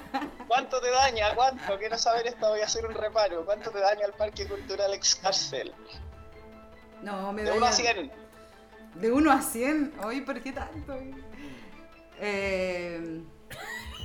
[0.49, 1.35] ¿Cuánto te daña?
[1.35, 1.79] ¿Cuánto?
[1.79, 3.45] Quiero saber esto, voy a hacer un reparo.
[3.45, 5.75] ¿Cuánto te daña el Parque Cultural Ex Cárcel?
[7.03, 7.59] No, me De daña.
[7.59, 8.13] 1 a 100.
[8.95, 9.95] De 1 a 100.
[10.05, 10.97] Oye, ¿por qué tanto?
[12.19, 13.23] Eh,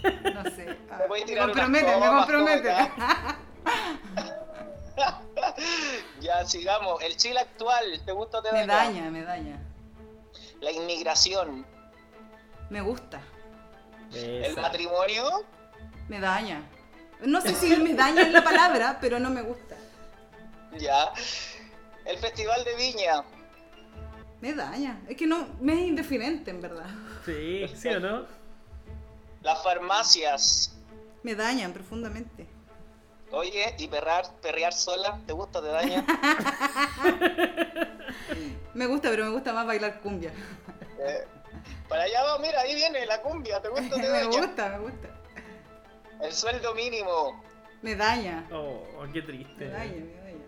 [0.04, 0.66] no sé.
[0.66, 2.74] Me unas compromete, me compromete.
[6.20, 7.02] Ya, sigamos.
[7.02, 8.76] El Chile actual, ¿te gusta o te me daña?
[8.76, 9.60] daña, me daña.
[10.60, 11.66] La inmigración.
[12.70, 13.22] Me gusta.
[14.14, 15.43] El matrimonio.
[16.08, 16.62] Me daña.
[17.22, 19.76] No sé si me daña en la palabra, pero no me gusta.
[20.78, 21.12] Ya.
[22.06, 23.24] El Festival de Viña.
[24.41, 25.02] Me daña.
[25.08, 26.89] Es que no, me es indiferente, en verdad.
[27.26, 28.40] Sí, ¿sí o no?
[29.41, 30.75] Las farmacias.
[31.23, 32.47] Me dañan profundamente.
[33.31, 36.05] Oye, y perrar, perrear sola, ¿te gusta o te daña?
[38.73, 40.31] Me gusta, pero me gusta más bailar cumbia.
[40.99, 41.25] Eh,
[41.89, 44.27] para allá va, mira, ahí viene la cumbia, ¿te gusta o te me daña?
[44.41, 45.07] gusta, me gusta.
[46.21, 47.43] El sueldo mínimo.
[47.81, 48.47] Me daña.
[48.51, 48.81] Oh,
[49.11, 49.69] qué Me triste.
[49.69, 50.45] daña, me daña.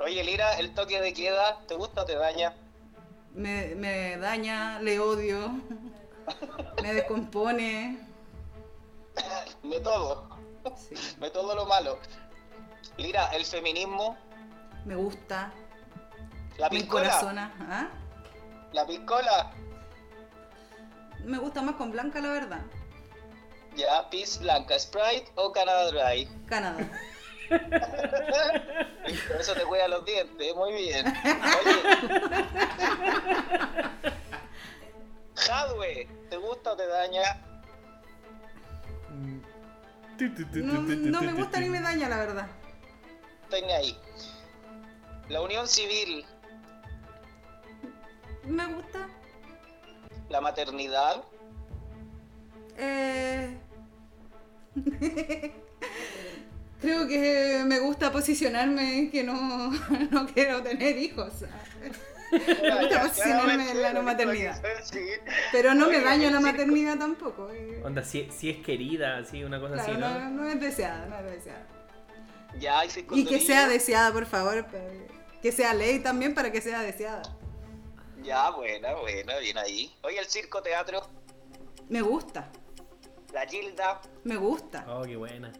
[0.00, 2.54] Oye, Lira, el toque de queda, ¿te gusta o te daña?
[3.34, 5.50] Me, me daña, le odio.
[6.82, 7.98] Me descompone.
[9.62, 10.28] De todo,
[10.76, 10.94] Sí.
[11.20, 11.98] de todo lo malo.
[12.96, 14.16] Lira, el feminismo,
[14.84, 15.52] Me gusta.
[16.58, 17.54] la piscola, encorazona.
[17.60, 17.88] ¿Ah?
[18.72, 19.50] la piscola,
[21.24, 22.60] Me gusta más con blanca, la verdad.
[23.76, 26.26] ya, Peace Blanca, Sprite o Canada Dry.
[26.46, 26.88] Canadá.
[27.48, 27.60] Por
[29.40, 31.06] eso te cuida los dientes, muy bien.
[31.06, 31.82] Oye.
[35.34, 37.22] Jadwe, ¿te gusta o te daña?
[40.54, 42.46] No, no me gusta ni me daña, la verdad.
[43.50, 43.96] Tenga ahí.
[45.28, 46.24] La unión civil,
[48.44, 49.08] Me gusta.
[50.28, 51.22] la maternidad,
[52.76, 53.58] Eh...
[56.80, 59.70] Creo que me gusta posicionarme en que no,
[60.10, 61.32] no quiero tener hijos.
[62.32, 64.60] Me gusta posicionarme en la no maternidad.
[65.52, 67.50] Pero no me daño la maternidad tampoco.
[67.52, 67.82] eh.
[67.84, 70.30] Onda, si, si es querida, así, una cosa Claro, así, no, ¿no?
[70.30, 71.66] no es deseada, no es deseada.
[72.58, 74.66] Ya, hay Y que sea deseada, por favor.
[75.40, 77.22] Que sea ley también para que sea deseada.
[78.22, 79.92] Ya, buena, buena, bien ahí.
[80.02, 81.02] Oye, el circo teatro,
[81.88, 82.48] Me gusta,
[83.32, 84.84] la Gilda, me gusta.
[84.88, 85.52] Oh, qué buena.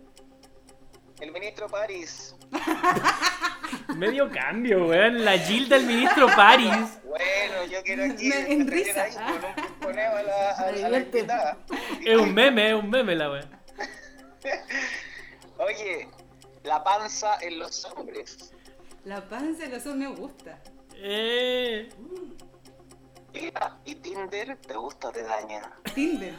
[1.20, 2.36] el ministro París.
[3.96, 5.24] Medio cambio, weón.
[5.24, 6.70] La Gilda, el ministro París.
[7.04, 9.06] Bueno, yo quiero aquí Me enrisa.
[9.80, 11.18] con un a la, a, a la Divierte.
[11.18, 11.58] invitada.
[12.04, 13.50] Es un meme, es un meme la weón.
[15.58, 16.08] Oye,
[16.64, 18.52] la panza en los hombres.
[19.04, 20.58] La panza de los hombres me gusta.
[20.94, 21.88] Eh.
[23.32, 25.72] Mira, ¿y Tinder te gusta o te daña?
[25.94, 26.34] Tinder.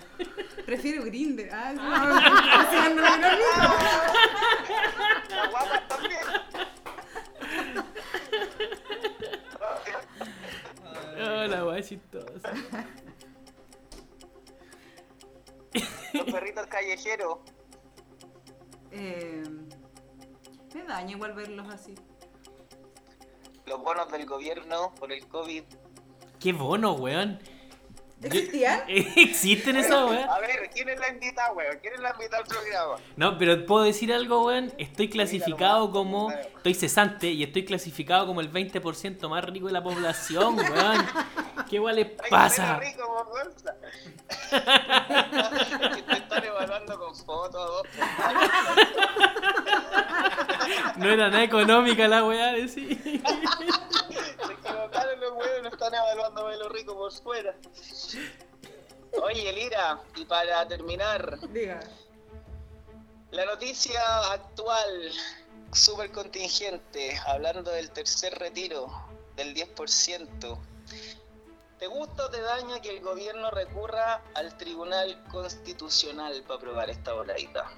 [0.66, 1.50] Prefiero Grinder.
[1.52, 2.16] Ah, no, no,
[3.38, 3.74] mismo.
[5.30, 6.22] La guapa también.
[11.20, 12.54] Oh, la weá chistosa.
[16.14, 17.40] Los perritos callejeros.
[18.92, 19.44] Eh,
[20.76, 21.96] me daña igual verlos así.
[23.66, 25.64] Los bonos del gobierno por el COVID.
[26.44, 27.40] Qué bono, weón.
[28.22, 28.82] ¿Existían?
[28.90, 30.30] ¿Existen esas weón?
[30.30, 31.78] A ver, ¿quién es la invitada, weón?
[31.82, 32.96] ¿Quién es la invitada al programa?
[33.16, 34.74] No, pero puedo decir algo, weón.
[34.78, 36.32] Estoy clasificado como.
[36.32, 41.08] Estoy cesante y estoy clasificado como el 20% más rico de la población, weón.
[41.70, 42.78] ¿Qué weón les pasa?
[42.78, 43.32] rico,
[44.52, 47.88] te están evaluando con fotos.
[50.96, 53.22] No era nada económica la weá, decir.
[54.48, 57.56] Se equivocaron los huevos, no están evaluando a lo rico por fuera.
[59.22, 61.80] Oye, Lira, y para terminar, Diga.
[63.32, 65.12] la noticia actual,
[65.72, 68.88] súper contingente, hablando del tercer retiro
[69.36, 70.58] del 10%.
[71.80, 77.14] ¿Te gusta o te daña que el gobierno recurra al Tribunal Constitucional para aprobar esta
[77.14, 77.70] voladita?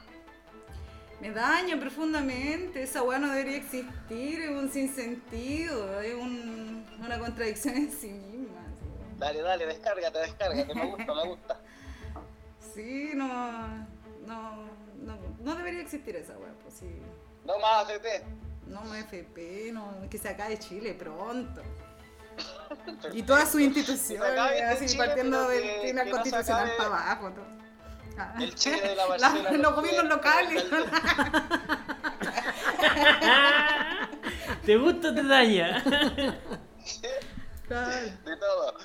[1.25, 2.83] Me daña profundamente.
[2.83, 4.41] Esa weá no debería existir.
[4.41, 5.99] Es un sinsentido.
[5.99, 8.61] Es un- una contradicción en sí misma.
[9.17, 11.59] Dale, dale, descárgate, descárgate, me gusta, me gusta.
[12.75, 13.67] Sí, no,
[14.27, 14.65] no,
[14.97, 16.51] no, no debería existir esa weá.
[16.61, 16.89] Pues sí.
[17.45, 18.05] No más ACT.
[18.67, 21.61] No, no FP, no, que se acabe Chile pronto.
[23.13, 27.31] Y todas sus instituciones, este así Chile, partiendo Tribunal que no se Constitucional para abajo.
[27.31, 27.45] todo.
[28.17, 28.33] Ah.
[28.39, 29.51] El Chile de la La- Marcela.
[29.51, 30.63] Los gobiernos locales.
[34.65, 35.83] ¿Te gusta o te daña?
[37.67, 38.75] De todo.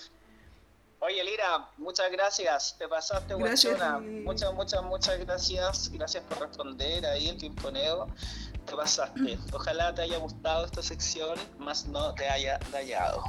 [1.00, 2.76] Oye, Lira, muchas gracias.
[2.78, 3.98] Te pasaste, guachona.
[3.98, 5.90] Muchas, muchas, muchas gracias.
[5.92, 8.08] Gracias por responder ahí el pimponeo.
[8.66, 9.38] te pasaste.
[9.52, 13.22] Ojalá te haya gustado esta sección, más no te haya dañado.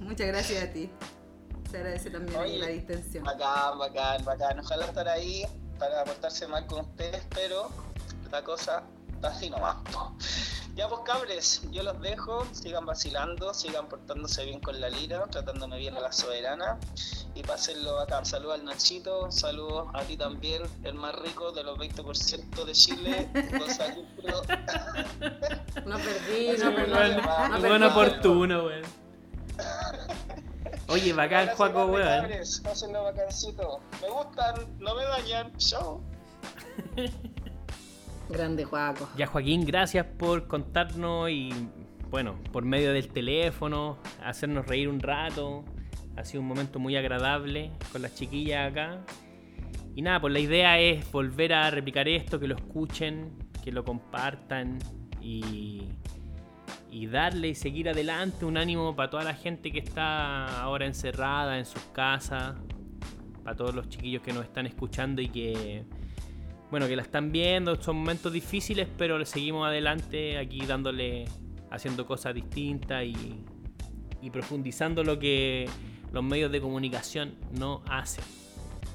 [0.00, 0.90] Muchas gracias a ti.
[1.70, 3.24] Se agradece también Oye, la distensión.
[3.24, 4.58] Bacán, bacán, bacán.
[4.60, 5.44] Ojalá estar ahí
[5.78, 7.68] para portarse mal con ustedes, pero
[8.30, 8.82] la cosa
[9.14, 9.76] está así nomás.
[10.74, 15.76] Ya pues cabres, yo los dejo, sigan vacilando, sigan portándose bien con la lira, tratándome
[15.76, 16.78] bien a la soberana
[17.34, 18.24] y pásenlo bacán.
[18.24, 23.28] Saludos al Nachito, saludos a ti también, el más rico de los 20% de Chile.
[25.84, 26.92] No perdí, no perdí.
[26.92, 27.16] weón.
[27.16, 27.84] no Qué Buen perdí.
[27.92, 28.82] oportuno, weón.
[30.88, 32.26] Oye, bacán, Juaco, weón.
[32.64, 33.80] Pásenlo bacancito.
[34.00, 35.54] Me gustan, no me dañan.
[35.58, 36.00] Chao.
[38.30, 39.08] Grande Juaco.
[39.16, 41.50] Ya, Joaquín, gracias por contarnos y,
[42.10, 45.64] bueno, por medio del teléfono, hacernos reír un rato.
[46.16, 49.00] Ha sido un momento muy agradable con las chiquillas acá.
[49.94, 53.84] Y nada, pues la idea es volver a replicar esto, que lo escuchen, que lo
[53.84, 54.78] compartan
[55.20, 55.88] y,
[56.90, 61.58] y darle y seguir adelante un ánimo para toda la gente que está ahora encerrada
[61.58, 62.56] en sus casas,
[63.44, 65.84] para todos los chiquillos que nos están escuchando y que,
[66.70, 71.26] bueno, que la están viendo, son momentos difíciles, pero seguimos adelante aquí dándole,
[71.70, 73.44] haciendo cosas distintas y,
[74.22, 75.68] y profundizando lo que
[76.12, 78.24] los medios de comunicación no hacen,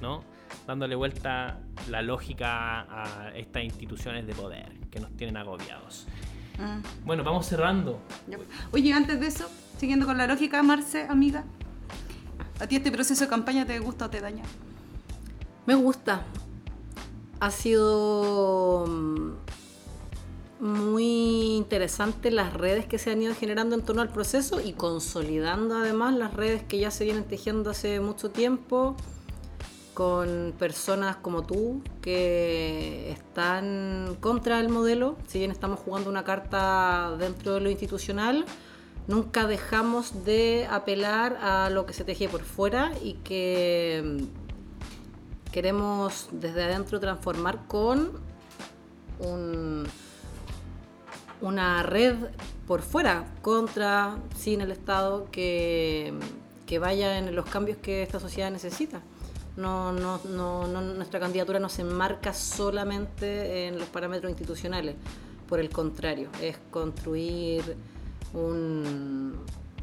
[0.01, 0.23] ¿no?
[0.67, 6.07] Dándole vuelta la lógica a estas instituciones de poder que nos tienen agobiados.
[6.59, 7.99] Mm, Bueno, vamos cerrando.
[8.27, 8.37] ya.
[8.71, 11.43] Oye, antes de eso, siguiendo con la lógica, Marce, amiga,
[12.59, 14.43] ¿a ti este proceso de campaña te gusta o te daña?
[15.65, 16.25] Me gusta.
[17.39, 19.31] Ha sido mm,
[20.65, 25.75] muy interesante las redes que se han ido generando en torno al proceso y consolidando
[25.77, 28.95] además las redes que ya se vienen tejiendo hace mucho tiempo
[29.93, 37.15] con personas como tú que están contra el modelo, si bien estamos jugando una carta
[37.19, 38.45] dentro de lo institucional,
[39.07, 44.01] nunca dejamos de apelar a lo que se teje por fuera y que
[45.47, 48.11] mm, queremos desde adentro transformar con
[49.19, 49.85] un-
[51.41, 52.15] una red
[52.67, 56.13] por fuera contra, sin el Estado, que
[56.81, 59.03] vaya en los cambios que esta sociedad necesita.
[59.55, 64.95] No, no, no, nuestra candidatura no se enmarca solamente en los parámetros institucionales,
[65.47, 67.75] por el contrario, es construir
[68.33, 69.35] un-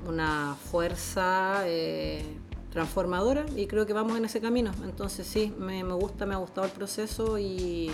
[0.08, 2.24] una fuerza eh,
[2.72, 4.72] transformadora y creo que vamos en ese camino.
[4.82, 7.90] Entonces sí, me, me gusta, me ha gustado el proceso y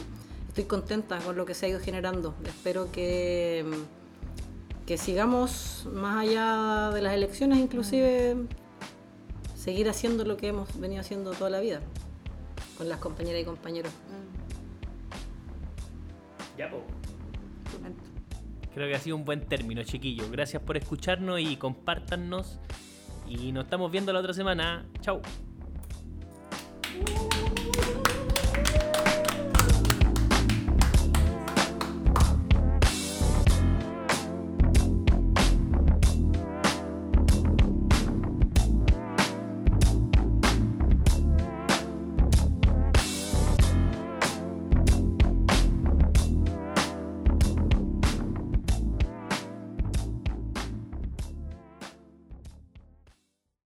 [0.49, 2.35] estoy contenta con lo que se ha ido generando.
[2.47, 3.64] Espero que,
[4.87, 8.37] que sigamos más allá de las elecciones, inclusive
[9.66, 11.80] seguir haciendo lo que hemos venido haciendo toda la vida
[12.78, 13.92] con las compañeras y compañeros.
[16.56, 16.84] Ya, po.
[18.72, 20.30] Creo que ha sido un buen término, chiquillos.
[20.30, 22.60] Gracias por escucharnos y compártannos.
[23.26, 24.86] Y nos estamos viendo la otra semana.
[25.00, 25.16] Chau.
[27.00, 27.36] Uh.